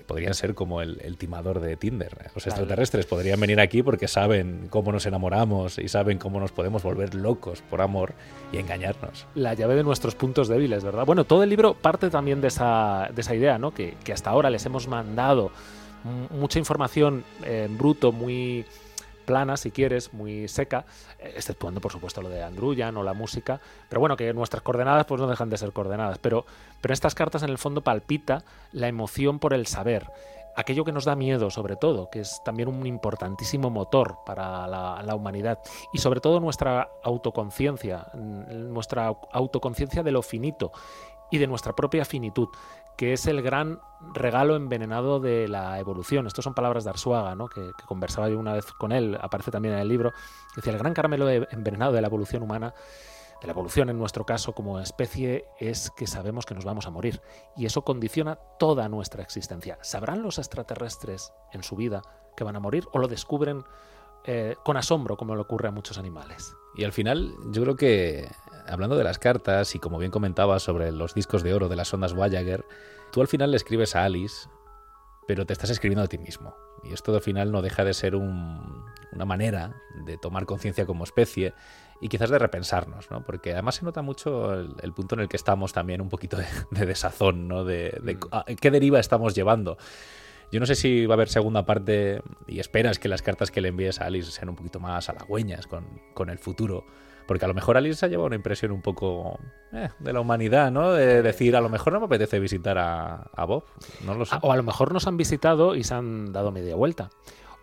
podrían 0.08 0.34
ser 0.34 0.56
como 0.56 0.82
el, 0.82 1.00
el 1.04 1.16
timador 1.16 1.60
de 1.60 1.76
Tinder. 1.76 2.32
Los 2.34 2.44
extraterrestres 2.44 3.06
podrían 3.06 3.38
venir 3.38 3.60
aquí 3.60 3.84
porque 3.84 4.08
saben 4.08 4.66
cómo 4.68 4.90
nos 4.90 5.06
enamoramos 5.06 5.78
y 5.78 5.86
saben 5.86 6.18
cómo 6.18 6.40
nos 6.40 6.50
podemos 6.50 6.82
volver 6.82 7.14
locos 7.14 7.62
por 7.62 7.80
amor 7.80 8.14
y 8.52 8.56
engañarnos. 8.58 9.28
La 9.36 9.54
llave 9.54 9.76
de 9.76 9.84
nuestros 9.84 10.16
puntos 10.16 10.48
débiles, 10.48 10.82
¿verdad? 10.82 11.06
Bueno, 11.06 11.22
todo 11.22 11.44
el 11.44 11.50
libro 11.50 11.74
parte 11.74 12.10
también 12.10 12.40
de 12.40 12.48
esa, 12.48 13.10
de 13.14 13.20
esa 13.20 13.36
idea, 13.36 13.58
¿no? 13.58 13.72
Que, 13.72 13.94
que 14.02 14.12
hasta 14.12 14.30
ahora 14.30 14.50
les 14.50 14.66
hemos 14.66 14.88
mandado 14.88 15.52
mucha 16.04 16.58
información 16.58 17.24
en 17.42 17.76
bruto, 17.76 18.12
muy 18.12 18.64
plana, 19.30 19.56
si 19.56 19.70
quieres, 19.70 20.12
muy 20.12 20.48
seca, 20.48 20.84
exceptuando, 21.20 21.80
por 21.80 21.92
supuesto, 21.92 22.20
lo 22.20 22.28
de 22.28 22.42
Andruyan 22.42 22.96
o 22.96 23.04
la 23.04 23.14
música. 23.14 23.60
Pero 23.88 24.00
bueno, 24.00 24.16
que 24.16 24.32
nuestras 24.34 24.62
coordenadas 24.62 25.06
pues 25.06 25.20
no 25.20 25.28
dejan 25.28 25.48
de 25.50 25.56
ser 25.56 25.72
coordenadas. 25.72 26.18
Pero, 26.18 26.44
pero 26.80 26.92
estas 26.92 27.14
cartas, 27.14 27.44
en 27.44 27.50
el 27.50 27.58
fondo, 27.58 27.82
palpita 27.82 28.42
la 28.72 28.88
emoción 28.88 29.38
por 29.38 29.54
el 29.54 29.68
saber. 29.68 30.10
Aquello 30.56 30.84
que 30.84 30.90
nos 30.90 31.04
da 31.04 31.14
miedo, 31.14 31.48
sobre 31.50 31.76
todo, 31.76 32.10
que 32.10 32.20
es 32.20 32.42
también 32.44 32.68
un 32.68 32.84
importantísimo 32.84 33.70
motor 33.70 34.18
para 34.26 34.66
la 34.66 35.14
humanidad. 35.14 35.60
Y 35.92 35.98
sobre 35.98 36.20
todo 36.20 36.40
nuestra 36.40 36.88
autoconciencia, 37.04 38.08
nuestra 38.14 39.14
autoconciencia 39.32 40.02
de 40.02 40.10
lo 40.10 40.22
finito 40.22 40.72
y 41.30 41.38
de 41.38 41.46
nuestra 41.46 41.72
propia 41.72 42.04
finitud 42.04 42.48
que 43.00 43.14
es 43.14 43.24
el 43.24 43.40
gran 43.40 43.80
regalo 44.12 44.56
envenenado 44.56 45.20
de 45.20 45.48
la 45.48 45.78
evolución. 45.78 46.26
Estas 46.26 46.44
son 46.44 46.52
palabras 46.52 46.84
de 46.84 46.90
Arsuaga, 46.90 47.34
¿no? 47.34 47.48
que, 47.48 47.70
conversaba 47.86 48.28
yo 48.28 48.38
una 48.38 48.52
vez 48.52 48.66
con 48.74 48.92
él, 48.92 49.16
aparece 49.18 49.50
también 49.50 49.72
en 49.72 49.80
el 49.80 49.88
libro, 49.88 50.12
decía, 50.54 50.74
el 50.74 50.78
gran 50.78 50.92
caramelo 50.92 51.30
envenenado 51.30 51.92
de 51.92 52.02
la 52.02 52.08
evolución 52.08 52.42
humana, 52.42 52.74
de 53.40 53.46
la 53.46 53.52
evolución 53.54 53.88
en 53.88 53.96
nuestro 53.96 54.26
caso 54.26 54.52
como 54.52 54.78
especie, 54.80 55.46
es 55.58 55.90
que 55.96 56.06
sabemos 56.06 56.44
que 56.44 56.54
nos 56.54 56.66
vamos 56.66 56.86
a 56.86 56.90
morir. 56.90 57.22
Y 57.56 57.64
eso 57.64 57.84
condiciona 57.84 58.38
toda 58.58 58.86
nuestra 58.90 59.22
existencia. 59.22 59.78
¿Sabrán 59.80 60.20
los 60.20 60.36
extraterrestres 60.36 61.32
en 61.54 61.62
su 61.62 61.76
vida 61.76 62.02
que 62.36 62.44
van 62.44 62.56
a 62.56 62.60
morir 62.60 62.84
o 62.92 62.98
lo 62.98 63.08
descubren 63.08 63.64
eh, 64.24 64.56
con 64.64 64.76
asombro, 64.76 65.16
como 65.16 65.34
le 65.34 65.40
ocurre 65.40 65.68
a 65.68 65.70
muchos 65.70 65.98
animales? 65.98 66.56
Y 66.74 66.84
al 66.84 66.92
final, 66.92 67.34
yo 67.50 67.62
creo 67.62 67.76
que 67.76 68.30
hablando 68.68 68.96
de 68.96 69.04
las 69.04 69.18
cartas 69.18 69.74
y 69.74 69.78
como 69.78 69.98
bien 69.98 70.10
comentabas 70.10 70.62
sobre 70.62 70.92
los 70.92 71.14
discos 71.14 71.42
de 71.42 71.54
oro 71.54 71.68
de 71.68 71.76
las 71.76 71.92
ondas 71.92 72.14
Voyager, 72.14 72.64
tú 73.12 73.20
al 73.20 73.28
final 73.28 73.50
le 73.50 73.56
escribes 73.56 73.96
a 73.96 74.04
Alice, 74.04 74.48
pero 75.26 75.46
te 75.46 75.52
estás 75.52 75.70
escribiendo 75.70 76.04
a 76.04 76.08
ti 76.08 76.18
mismo. 76.18 76.54
Y 76.82 76.92
esto 76.92 77.14
al 77.14 77.20
final 77.20 77.52
no 77.52 77.62
deja 77.62 77.84
de 77.84 77.92
ser 77.92 78.16
un, 78.16 78.84
una 79.12 79.24
manera 79.24 79.74
de 80.04 80.16
tomar 80.16 80.46
conciencia 80.46 80.86
como 80.86 81.04
especie 81.04 81.54
y 82.00 82.08
quizás 82.08 82.30
de 82.30 82.38
repensarnos, 82.38 83.10
¿no? 83.10 83.22
Porque 83.22 83.52
además 83.52 83.74
se 83.74 83.84
nota 83.84 84.00
mucho 84.00 84.54
el, 84.54 84.74
el 84.80 84.92
punto 84.92 85.14
en 85.16 85.22
el 85.22 85.28
que 85.28 85.36
estamos 85.36 85.72
también 85.72 86.00
un 86.00 86.08
poquito 86.08 86.36
de, 86.36 86.46
de 86.70 86.86
desazón, 86.86 87.48
¿no? 87.48 87.64
De, 87.64 87.98
de 88.02 88.14
mm. 88.14 88.28
a, 88.32 88.44
qué 88.44 88.70
deriva 88.70 88.98
estamos 88.98 89.34
llevando. 89.34 89.76
Yo 90.52 90.60
no 90.60 90.66
sé 90.66 90.74
si 90.74 91.06
va 91.06 91.14
a 91.14 91.16
haber 91.16 91.28
segunda 91.28 91.64
parte 91.64 92.22
y 92.46 92.58
esperas 92.58 92.98
que 92.98 93.08
las 93.08 93.22
cartas 93.22 93.50
que 93.50 93.60
le 93.60 93.68
envíes 93.68 94.00
a 94.00 94.06
Alice 94.06 94.30
sean 94.30 94.48
un 94.48 94.56
poquito 94.56 94.80
más 94.80 95.08
halagüeñas 95.08 95.66
con, 95.66 95.84
con 96.14 96.30
el 96.30 96.38
futuro. 96.38 96.84
Porque 97.26 97.44
a 97.44 97.48
lo 97.48 97.54
mejor 97.54 97.76
Alice 97.76 98.04
ha 98.04 98.08
llevado 98.08 98.26
una 98.26 98.34
impresión 98.34 98.72
un 98.72 98.82
poco 98.82 99.38
eh, 99.72 99.90
de 100.00 100.12
la 100.12 100.20
humanidad, 100.20 100.72
¿no? 100.72 100.92
De 100.92 101.22
decir, 101.22 101.54
a 101.54 101.60
lo 101.60 101.68
mejor 101.68 101.92
no 101.92 102.00
me 102.00 102.06
apetece 102.06 102.40
visitar 102.40 102.76
a, 102.76 103.30
a 103.32 103.44
Bob. 103.44 103.62
No 104.04 104.14
lo 104.14 104.24
sé. 104.24 104.36
O 104.42 104.50
a 104.50 104.56
lo 104.56 104.64
mejor 104.64 104.92
nos 104.92 105.06
han 105.06 105.16
visitado 105.16 105.76
y 105.76 105.84
se 105.84 105.94
han 105.94 106.32
dado 106.32 106.50
media 106.50 106.74
vuelta. 106.74 107.10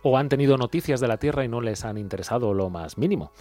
O 0.02 0.16
han 0.16 0.30
tenido 0.30 0.56
noticias 0.56 1.00
de 1.00 1.08
la 1.08 1.18
Tierra 1.18 1.44
y 1.44 1.48
no 1.48 1.60
les 1.60 1.84
han 1.84 1.98
interesado 1.98 2.54
lo 2.54 2.70
más 2.70 2.96
mínimo 2.96 3.32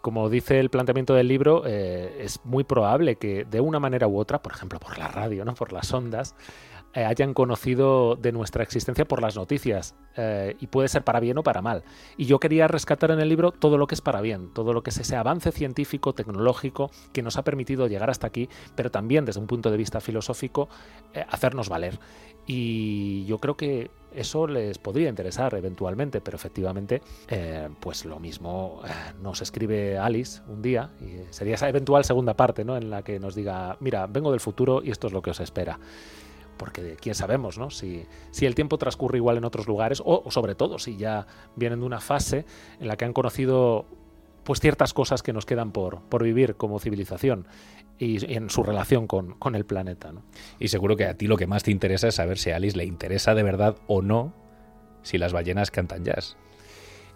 como 0.00 0.30
dice 0.30 0.58
el 0.60 0.70
planteamiento 0.70 1.14
del 1.14 1.28
libro, 1.28 1.62
eh, 1.66 2.20
es 2.20 2.40
muy 2.44 2.64
probable 2.64 3.16
que 3.16 3.44
de 3.44 3.60
una 3.60 3.80
manera 3.80 4.08
u 4.08 4.18
otra, 4.18 4.42
por 4.42 4.52
ejemplo 4.52 4.78
por 4.78 4.98
la 4.98 5.08
radio, 5.08 5.44
¿no? 5.44 5.54
por 5.54 5.72
las 5.72 5.92
ondas, 5.92 6.34
eh, 6.94 7.04
hayan 7.04 7.34
conocido 7.34 8.16
de 8.16 8.32
nuestra 8.32 8.62
existencia 8.62 9.04
por 9.04 9.22
las 9.22 9.36
noticias. 9.36 9.94
eh, 10.16 10.56
y 10.58 10.66
puede 10.66 10.88
ser 10.88 11.04
para 11.04 11.20
bien 11.20 11.38
o 11.38 11.42
para 11.42 11.62
mal. 11.62 11.84
Y 12.16 12.26
yo 12.26 12.40
quería 12.40 12.66
rescatar 12.68 13.10
en 13.10 13.20
el 13.20 13.28
libro 13.28 13.52
todo 13.52 13.78
lo 13.78 13.86
que 13.86 13.94
es 13.94 14.00
para 14.00 14.20
bien, 14.20 14.52
todo 14.52 14.72
lo 14.72 14.82
que 14.82 14.90
es 14.90 14.98
ese 14.98 15.16
avance 15.16 15.52
científico, 15.52 16.14
tecnológico, 16.14 16.90
que 17.12 17.22
nos 17.22 17.36
ha 17.36 17.44
permitido 17.44 17.86
llegar 17.86 18.10
hasta 18.10 18.26
aquí, 18.26 18.48
pero 18.74 18.90
también 18.90 19.24
desde 19.24 19.40
un 19.40 19.46
punto 19.46 19.70
de 19.70 19.76
vista 19.76 20.00
filosófico, 20.00 20.68
eh, 21.14 21.24
hacernos 21.28 21.68
valer. 21.68 21.98
Y 22.46 23.24
yo 23.26 23.38
creo 23.38 23.56
que 23.56 23.90
eso 24.12 24.48
les 24.48 24.78
podría 24.78 25.08
interesar 25.08 25.54
eventualmente, 25.54 26.20
pero 26.20 26.36
efectivamente, 26.36 27.00
pues 27.78 28.04
lo 28.04 28.18
mismo 28.18 28.82
nos 29.22 29.40
escribe 29.40 29.98
Alice 29.98 30.40
un 30.48 30.60
día, 30.60 30.90
y 31.00 31.32
sería 31.32 31.54
esa 31.54 31.68
eventual 31.68 32.04
segunda 32.04 32.34
parte, 32.34 32.64
¿no? 32.64 32.76
En 32.76 32.90
la 32.90 33.02
que 33.02 33.20
nos 33.20 33.36
diga, 33.36 33.76
mira, 33.78 34.08
vengo 34.08 34.32
del 34.32 34.40
futuro 34.40 34.82
y 34.82 34.90
esto 34.90 35.06
es 35.06 35.12
lo 35.12 35.22
que 35.22 35.30
os 35.30 35.38
espera 35.38 35.78
porque 36.60 36.98
quién 37.00 37.14
sabemos, 37.14 37.56
¿no? 37.56 37.70
Si, 37.70 38.04
si 38.32 38.44
el 38.44 38.54
tiempo 38.54 38.76
transcurre 38.76 39.16
igual 39.16 39.38
en 39.38 39.46
otros 39.46 39.66
lugares, 39.66 40.02
o, 40.04 40.30
sobre 40.30 40.54
todo 40.54 40.78
si 40.78 40.98
ya 40.98 41.26
vienen 41.56 41.80
de 41.80 41.86
una 41.86 42.00
fase 42.00 42.44
en 42.78 42.86
la 42.86 42.98
que 42.98 43.06
han 43.06 43.14
conocido 43.14 43.86
pues 44.44 44.60
ciertas 44.60 44.92
cosas 44.92 45.22
que 45.22 45.32
nos 45.32 45.46
quedan 45.46 45.72
por, 45.72 46.02
por 46.02 46.22
vivir 46.22 46.56
como 46.56 46.78
civilización 46.78 47.46
y, 47.98 48.30
y 48.30 48.34
en 48.34 48.50
su 48.50 48.62
relación 48.62 49.06
con, 49.06 49.38
con 49.38 49.54
el 49.54 49.64
planeta. 49.64 50.12
¿no? 50.12 50.22
Y 50.58 50.68
seguro 50.68 50.96
que 50.96 51.06
a 51.06 51.14
ti 51.14 51.28
lo 51.28 51.38
que 51.38 51.46
más 51.46 51.62
te 51.62 51.70
interesa 51.70 52.08
es 52.08 52.16
saber 52.16 52.36
si 52.36 52.50
a 52.50 52.56
Alice 52.56 52.76
le 52.76 52.84
interesa 52.84 53.34
de 53.34 53.42
verdad 53.42 53.76
o 53.86 54.02
no 54.02 54.34
si 55.02 55.16
las 55.16 55.32
ballenas 55.32 55.70
cantan 55.70 56.04
jazz. 56.04 56.36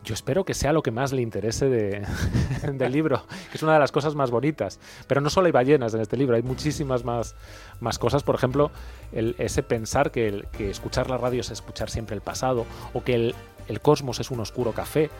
Yo 0.05 0.14
espero 0.14 0.45
que 0.45 0.55
sea 0.55 0.73
lo 0.73 0.83
que 0.83 0.90
más 0.90 1.12
le 1.12 1.23
interese 1.23 1.69
de, 1.69 2.07
del 2.73 2.93
libro, 2.93 3.25
que 3.51 3.57
es 3.57 3.62
una 3.62 3.73
de 3.73 3.79
las 3.79 3.90
cosas 3.90 4.14
más 4.14 4.31
bonitas. 4.31 4.79
Pero 5.09 5.21
no 5.21 5.31
solo 5.31 5.47
hay 5.47 5.53
ballenas 5.53 5.95
en 5.95 6.01
este 6.01 6.17
libro, 6.17 6.37
hay 6.37 6.43
muchísimas 6.43 7.05
más, 7.05 7.35
más 7.81 7.99
cosas. 7.99 8.23
Por 8.23 8.35
ejemplo, 8.35 8.71
ese 9.12 9.62
pensar 9.62 10.11
que, 10.11 10.47
que 10.53 10.71
escuchar 10.71 11.11
la 11.11 11.17
radio 11.17 11.40
es 11.40 11.51
escuchar 11.51 11.90
siempre 11.90 12.14
el 12.14 12.23
pasado, 12.23 12.67
o 12.93 13.03
que 13.03 13.14
el, 13.14 13.35
el 13.67 13.81
cosmos 13.81 14.21
es 14.21 14.31
un 14.31 14.40
oscuro 14.40 14.73
café, 14.73 15.11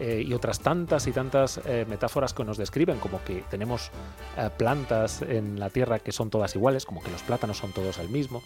eh, 0.00 0.22
y 0.24 0.32
otras 0.32 0.60
tantas 0.60 1.08
y 1.08 1.12
tantas 1.12 1.60
eh, 1.66 1.84
metáforas 1.88 2.32
que 2.32 2.44
nos 2.44 2.56
describen, 2.56 2.98
como 2.98 3.22
que 3.24 3.42
tenemos 3.50 3.90
eh, 4.36 4.48
plantas 4.56 5.22
en 5.22 5.58
la 5.58 5.70
Tierra 5.70 5.98
que 5.98 6.12
son 6.12 6.30
todas 6.30 6.54
iguales, 6.54 6.86
como 6.86 7.02
que 7.02 7.10
los 7.10 7.22
plátanos 7.22 7.56
son 7.56 7.72
todos 7.72 7.98
el 7.98 8.08
mismo. 8.08 8.42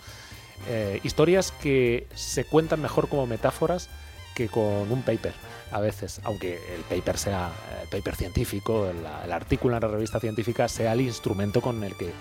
Historias 1.02 1.50
que 1.50 2.06
se 2.14 2.44
cuentan 2.44 2.80
mejor 2.80 3.08
como 3.08 3.26
metáforas 3.26 3.90
que 4.34 4.48
con 4.48 4.90
un 4.90 5.02
paper 5.02 5.34
a 5.70 5.80
veces, 5.80 6.20
aunque 6.24 6.60
el 6.74 6.82
paper 6.82 7.18
sea 7.18 7.50
el 7.82 7.88
paper 7.88 8.16
científico, 8.16 8.88
el, 8.88 8.98
el 9.24 9.32
artículo 9.32 9.76
en 9.76 9.82
la 9.82 9.88
revista 9.88 10.20
científica 10.20 10.68
sea 10.68 10.92
el 10.92 11.00
instrumento 11.00 11.60
con 11.60 11.82
el 11.82 11.96
que 11.96 12.12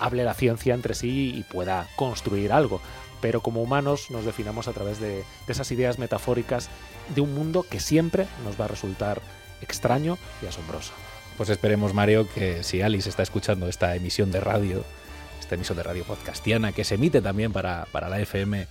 hable 0.00 0.24
la 0.24 0.34
ciencia 0.34 0.74
entre 0.74 0.94
sí 0.94 1.34
y 1.34 1.42
pueda 1.44 1.88
construir 1.96 2.52
algo. 2.52 2.80
Pero 3.20 3.40
como 3.40 3.62
humanos 3.62 4.10
nos 4.10 4.24
definamos 4.24 4.68
a 4.68 4.72
través 4.72 5.00
de, 5.00 5.16
de 5.16 5.24
esas 5.52 5.70
ideas 5.72 5.98
metafóricas 5.98 6.68
de 7.14 7.20
un 7.20 7.34
mundo 7.34 7.64
que 7.68 7.80
siempre 7.80 8.26
nos 8.44 8.60
va 8.60 8.66
a 8.66 8.68
resultar 8.68 9.20
extraño 9.62 10.18
y 10.42 10.46
asombroso. 10.46 10.92
Pues 11.36 11.48
esperemos, 11.48 11.94
Mario, 11.94 12.28
que 12.34 12.62
si 12.62 12.82
Alice 12.82 13.08
está 13.08 13.22
escuchando 13.22 13.68
esta 13.68 13.94
emisión 13.96 14.30
de 14.30 14.40
radio, 14.40 14.84
esta 15.38 15.54
emisión 15.54 15.76
de 15.78 15.84
radio 15.84 16.04
podcastiana, 16.04 16.72
que 16.72 16.84
se 16.84 16.96
emite 16.96 17.22
también 17.22 17.52
para, 17.52 17.86
para 17.92 18.08
la 18.08 18.20
FM 18.20 18.66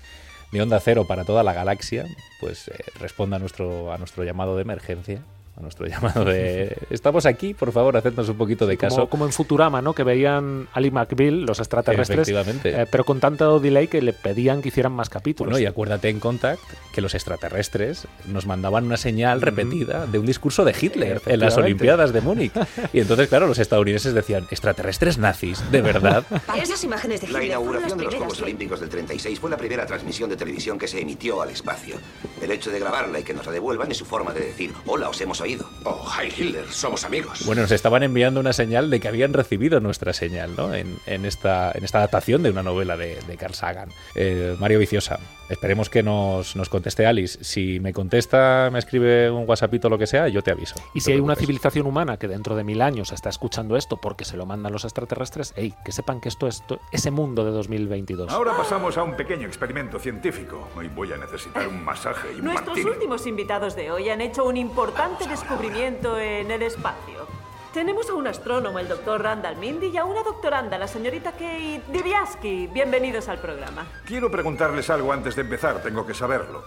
de 0.51 0.61
Onda 0.61 0.79
Cero 0.79 1.05
para 1.05 1.25
toda 1.25 1.43
la 1.43 1.53
galaxia, 1.53 2.05
pues 2.39 2.67
eh, 2.69 2.73
responda 2.99 3.37
a 3.37 3.39
nuestro, 3.39 3.93
a 3.93 3.97
nuestro 3.97 4.23
llamado 4.23 4.55
de 4.55 4.63
emergencia, 4.63 5.21
a 5.59 5.61
nuestro 5.61 5.85
llamado 5.87 6.25
de... 6.25 6.75
Estamos 6.89 7.25
aquí, 7.25 7.53
por 7.53 7.71
favor, 7.71 7.95
hacednos 7.97 8.27
un 8.29 8.37
poquito 8.37 8.65
de 8.65 8.77
caso. 8.77 8.95
Como, 8.95 9.09
como 9.09 9.25
en 9.25 9.33
Futurama, 9.33 9.81
¿no? 9.81 9.93
Que 9.93 10.03
veían 10.03 10.67
Ali 10.73 10.89
McBeal, 10.91 11.41
los 11.41 11.59
extraterrestres, 11.59 12.19
Efectivamente. 12.29 12.81
eh, 12.81 12.87
pero 12.89 13.03
con 13.03 13.19
tanto 13.19 13.59
delay 13.59 13.87
que 13.87 14.01
le 14.01 14.13
pedían 14.13 14.61
que 14.61 14.69
hicieran 14.69 14.93
más 14.93 15.09
capítulos. 15.09 15.51
Bueno, 15.51 15.63
y 15.63 15.67
acuérdate 15.67 16.09
en 16.09 16.19
Contact 16.19 16.61
que 16.93 17.01
los 17.01 17.13
extraterrestres 17.13 18.07
nos 18.27 18.45
mandaban 18.45 18.85
una 18.85 18.97
señal 18.97 19.41
repetida 19.41 20.07
de 20.07 20.19
un 20.19 20.25
discurso 20.25 20.65
de 20.65 20.73
Hitler 20.79 21.21
en 21.25 21.39
las. 21.39 21.59
Olimpiadas 21.59 22.13
de 22.13 22.21
Múnich. 22.21 22.53
Y 22.93 23.01
entonces, 23.01 23.27
claro, 23.27 23.45
los 23.45 23.59
estadounidenses 23.59 24.13
decían, 24.13 24.45
extraterrestres 24.49 25.17
nazis, 25.17 25.59
de 25.71 25.81
verdad. 25.81 26.23
Esas 26.61 26.81
imágenes 26.85 27.19
de 27.21 27.27
La 27.27 27.43
Hitler 27.43 27.49
las 27.49 27.59
inauguración 27.59 27.97
de 27.97 28.03
los 28.05 28.15
Juegos 28.15 28.37
que- 28.37 28.43
Olímpicos 28.43 28.79
del 28.79 28.89
36 28.89 29.39
fue 29.39 29.49
la 29.49 29.57
primera 29.57 29.85
transmisión 29.85 30.29
de 30.29 30.37
televisión 30.37 30.77
que 30.79 30.87
se 30.87 31.01
emitió 31.01 31.41
al 31.41 31.49
espacio. 31.49 31.95
El 32.41 32.51
hecho 32.51 32.71
de 32.71 32.79
grabarla 32.79 33.19
y 33.19 33.23
que 33.23 33.33
nos 33.33 33.45
la 33.45 33.51
devuelvan 33.51 33.91
es 33.91 33.97
su 33.97 34.05
forma 34.05 34.31
de 34.33 34.39
decir, 34.39 34.71
hola, 34.85 35.09
os 35.09 35.19
hemos 35.19 35.41
oído. 35.41 35.48
Oh, 35.83 36.05
Heil 36.17 36.33
Hitler, 36.37 36.65
somos 36.69 37.03
amigos. 37.03 37.45
Bueno, 37.45 37.61
nos 37.63 37.71
estaban 37.71 38.03
enviando 38.03 38.39
una 38.39 38.53
señal 38.53 38.89
de 38.89 38.99
que 38.99 39.07
habían 39.07 39.33
recibido 39.33 39.79
nuestra 39.79 40.13
señal, 40.13 40.55
¿no? 40.55 40.73
En, 40.73 40.99
esta, 41.25 41.71
adaptación 41.71 42.43
de 42.43 42.51
una 42.51 42.63
novela 42.63 42.97
de, 42.97 43.19
de 43.27 43.37
Carl 43.37 43.53
Sagan. 43.53 43.89
Eh, 44.15 44.55
Mario 44.59 44.79
Viciosa, 44.79 45.19
esperemos 45.49 45.89
que 45.89 46.03
nos, 46.03 46.55
nos 46.55 46.69
conteste 46.69 47.05
Alice. 47.05 47.43
Si 47.43 47.79
me 47.79 47.93
contesta, 47.93 48.69
me 48.71 48.79
escribe 48.79 49.29
un 49.31 49.47
WhatsAppito 49.47 49.87
o 49.87 49.89
lo 49.89 49.97
que 49.97 50.07
sea, 50.07 50.27
yo 50.27 50.41
te 50.41 50.51
aviso. 50.51 50.75
Y 50.93 51.01
si 51.01 51.11
hay 51.11 51.19
una 51.19 51.35
civilización 51.35 51.85
humana 51.87 52.17
que 52.17 52.27
dentro 52.27 52.55
de 52.55 52.63
mil 52.63 52.81
años 52.81 53.11
está 53.11 53.29
escuchando 53.29 53.75
esto 53.77 53.97
porque 53.97 54.25
se 54.25 54.37
lo 54.37 54.45
mandan 54.45 54.71
los 54.71 54.83
extraterrestres, 54.83 55.53
hey, 55.55 55.73
que 55.83 55.91
sepan 55.91 56.21
que 56.21 56.29
esto 56.29 56.47
es 56.47 56.63
ese 56.91 57.11
mundo 57.11 57.43
de 57.45 57.51
2022. 57.51 58.31
Ahora 58.31 58.55
pasamos 58.55 58.97
a 58.97 59.03
un 59.03 59.15
pequeño 59.15 59.47
experimento 59.47 59.99
científico. 59.99 60.67
Hoy 60.75 60.87
voy 60.87 61.11
a 61.13 61.17
necesitar 61.17 61.67
un 61.67 61.83
masaje 61.83 62.27
y 62.33 62.39
un 62.39 62.45
Nuestros 62.45 62.77
martini. 62.77 62.89
últimos 62.89 63.25
invitados 63.27 63.75
de 63.75 63.91
hoy 63.91 64.09
han 64.09 64.21
hecho 64.21 64.45
un 64.45 64.57
importante 64.57 65.27
descubrimiento 65.27 66.19
en 66.19 66.51
el 66.51 66.61
espacio. 66.61 67.38
Tenemos 67.73 68.09
a 68.09 68.15
un 68.15 68.25
astrónomo, 68.25 68.79
el 68.79 68.87
doctor 68.87 69.21
Randall 69.21 69.55
Mindy, 69.57 69.87
y 69.89 69.97
a 69.97 70.03
una 70.03 70.23
doctoranda, 70.23 70.75
la 70.79 70.87
señorita 70.87 71.33
Kate 71.33 71.83
Dibiaski. 71.93 72.65
Bienvenidos 72.65 73.29
al 73.29 73.37
programa. 73.37 73.85
Quiero 74.07 74.31
preguntarles 74.31 74.89
algo 74.89 75.13
antes 75.13 75.35
de 75.35 75.43
empezar, 75.43 75.79
tengo 75.83 76.03
que 76.03 76.15
saberlo. 76.15 76.63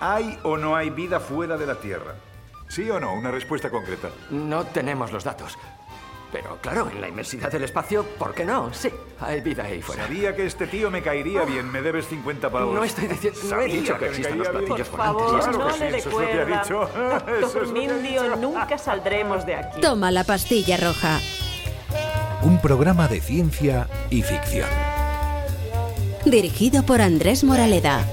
¿Hay 0.00 0.38
o 0.44 0.56
no 0.56 0.74
hay 0.74 0.88
vida 0.88 1.20
fuera 1.20 1.58
de 1.58 1.66
la 1.66 1.74
Tierra? 1.74 2.14
¿Sí 2.68 2.88
o 2.88 2.98
no? 2.98 3.12
Una 3.12 3.30
respuesta 3.30 3.68
concreta. 3.68 4.08
No 4.30 4.64
tenemos 4.64 5.12
los 5.12 5.24
datos. 5.24 5.58
Pero 6.36 6.58
claro, 6.60 6.90
en 6.92 7.00
la 7.00 7.08
inmensidad 7.08 7.50
del 7.50 7.64
espacio, 7.64 8.04
¿por 8.18 8.34
qué 8.34 8.44
no? 8.44 8.70
Sí, 8.74 8.90
hay 9.20 9.40
vida 9.40 9.64
ahí 9.64 9.80
fuera. 9.80 10.02
Sabía 10.02 10.36
que 10.36 10.44
este 10.44 10.66
tío 10.66 10.90
me 10.90 11.00
caería 11.00 11.44
bien, 11.44 11.72
me 11.72 11.80
debes 11.80 12.06
50 12.08 12.50
pavos. 12.50 12.74
No 12.74 12.84
estoy 12.84 13.06
diciendo- 13.08 13.40
no 13.48 13.60
he 13.62 13.66
dicho 13.68 13.94
que 13.98 14.04
me 14.04 14.10
existan 14.10 14.38
los 14.38 14.48
platillos 14.48 14.88
Por 14.88 14.98
favor, 15.00 15.40
Claro 15.40 15.52
que 15.52 15.58
no 15.58 15.70
sí, 15.72 15.80
le 15.80 15.96
eso 15.98 16.08
es 16.10 16.14
lo 16.14 16.20
que 16.20 16.40
ha 16.40 16.44
dicho. 16.44 16.82
Eso 16.84 17.40
Doctor 17.40 17.62
es 17.62 17.68
lo 17.68 17.74
que 17.74 17.86
ha 17.86 17.92
Mindy, 17.94 18.18
o 18.18 18.22
dicho. 18.24 18.36
nunca 18.36 18.76
saldremos 18.76 19.46
de 19.46 19.54
aquí. 19.54 19.80
Toma 19.80 20.10
la 20.10 20.24
pastilla 20.24 20.76
roja. 20.76 21.20
Un 22.42 22.60
programa 22.60 23.08
de 23.08 23.22
ciencia 23.22 23.88
y 24.10 24.20
ficción. 24.20 24.68
Dirigido 26.26 26.82
por 26.82 27.00
Andrés 27.00 27.44
Moraleda. 27.44 28.04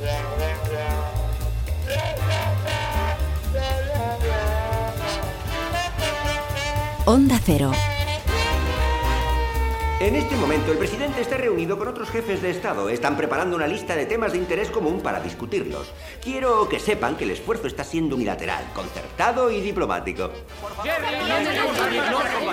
Onda 7.05 7.37
Cero. 7.45 7.71
En 10.03 10.17
este 10.17 10.35
momento, 10.35 10.73
el 10.73 10.77
presidente 10.77 11.21
está 11.21 11.37
reunido 11.37 11.77
con 11.77 11.87
otros 11.87 12.09
jefes 12.09 12.41
de 12.41 12.49
Estado. 12.49 12.89
Están 12.89 13.15
preparando 13.15 13.55
una 13.55 13.67
lista 13.67 13.95
de 13.95 14.05
temas 14.05 14.33
de 14.33 14.37
interés 14.37 14.69
común 14.69 14.99
para 14.99 15.21
discutirlos. 15.21 15.93
Quiero 16.21 16.67
que 16.67 16.77
sepan 16.81 17.15
que 17.15 17.23
el 17.23 17.31
esfuerzo 17.31 17.67
está 17.67 17.85
siendo 17.85 18.17
unilateral, 18.17 18.65
concertado 18.75 19.49
y 19.49 19.61
diplomático. 19.61 20.29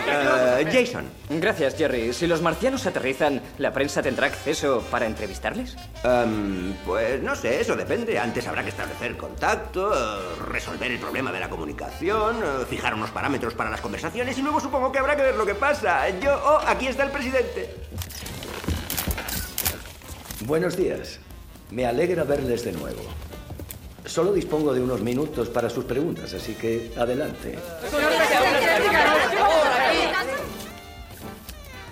Eh, 0.07 0.65
Jason. 0.73 1.07
Gracias, 1.29 1.77
Jerry. 1.77 2.13
Si 2.13 2.29
los 2.29 2.41
marcianos 2.41 2.87
aterrizan, 2.87 3.43
¿la 3.59 3.73
prensa 3.73 4.01
tendrá 4.01 4.29
acceso 4.29 4.85
para 4.89 5.07
entrevistarles? 5.07 5.77
Em, 6.05 6.75
pues 6.87 7.21
no 7.21 7.35
sé, 7.35 7.61
eso 7.61 7.75
depende. 7.75 8.17
Antes 8.17 8.47
habrá 8.47 8.63
que 8.63 8.69
establecer 8.69 9.17
contacto, 9.17 9.93
resolver 10.47 10.89
el 10.89 11.01
problema 11.01 11.33
de 11.33 11.41
la 11.41 11.49
comunicación, 11.49 12.37
fijar 12.69 12.95
unos 12.95 13.11
parámetros 13.11 13.55
para 13.55 13.71
las 13.71 13.81
conversaciones 13.81 14.39
y 14.39 14.43
luego 14.43 14.61
supongo 14.61 14.93
que 14.93 15.01
habrá 15.01 15.17
que 15.17 15.23
ver 15.23 15.35
lo 15.35 15.45
que 15.45 15.57
pasa. 15.57 16.09
Yo, 16.21 16.41
oh, 16.45 16.61
aquí 16.69 16.87
está 16.87 17.03
el 17.03 17.11
presidente. 17.11 17.40
Buenos 20.47 20.77
días. 20.77 21.21
Me 21.71 21.87
alegra 21.87 22.25
verles 22.25 22.65
de 22.65 22.73
nuevo. 22.73 23.03
Solo 24.05 24.33
dispongo 24.33 24.75
de 24.75 24.81
unos 24.81 25.01
minutos 25.03 25.49
para 25.49 25.71
sus 25.71 25.85
preguntas, 25.85 26.35
así 26.35 26.55
que 26.55 26.93
adelante. 26.97 27.59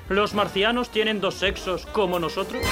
¿Los 0.09 0.35
marcianos 0.35 0.91
tienen 0.91 1.21
dos 1.21 1.35
sexos 1.35 1.87
como 1.87 2.19
nosotros? 2.19 2.63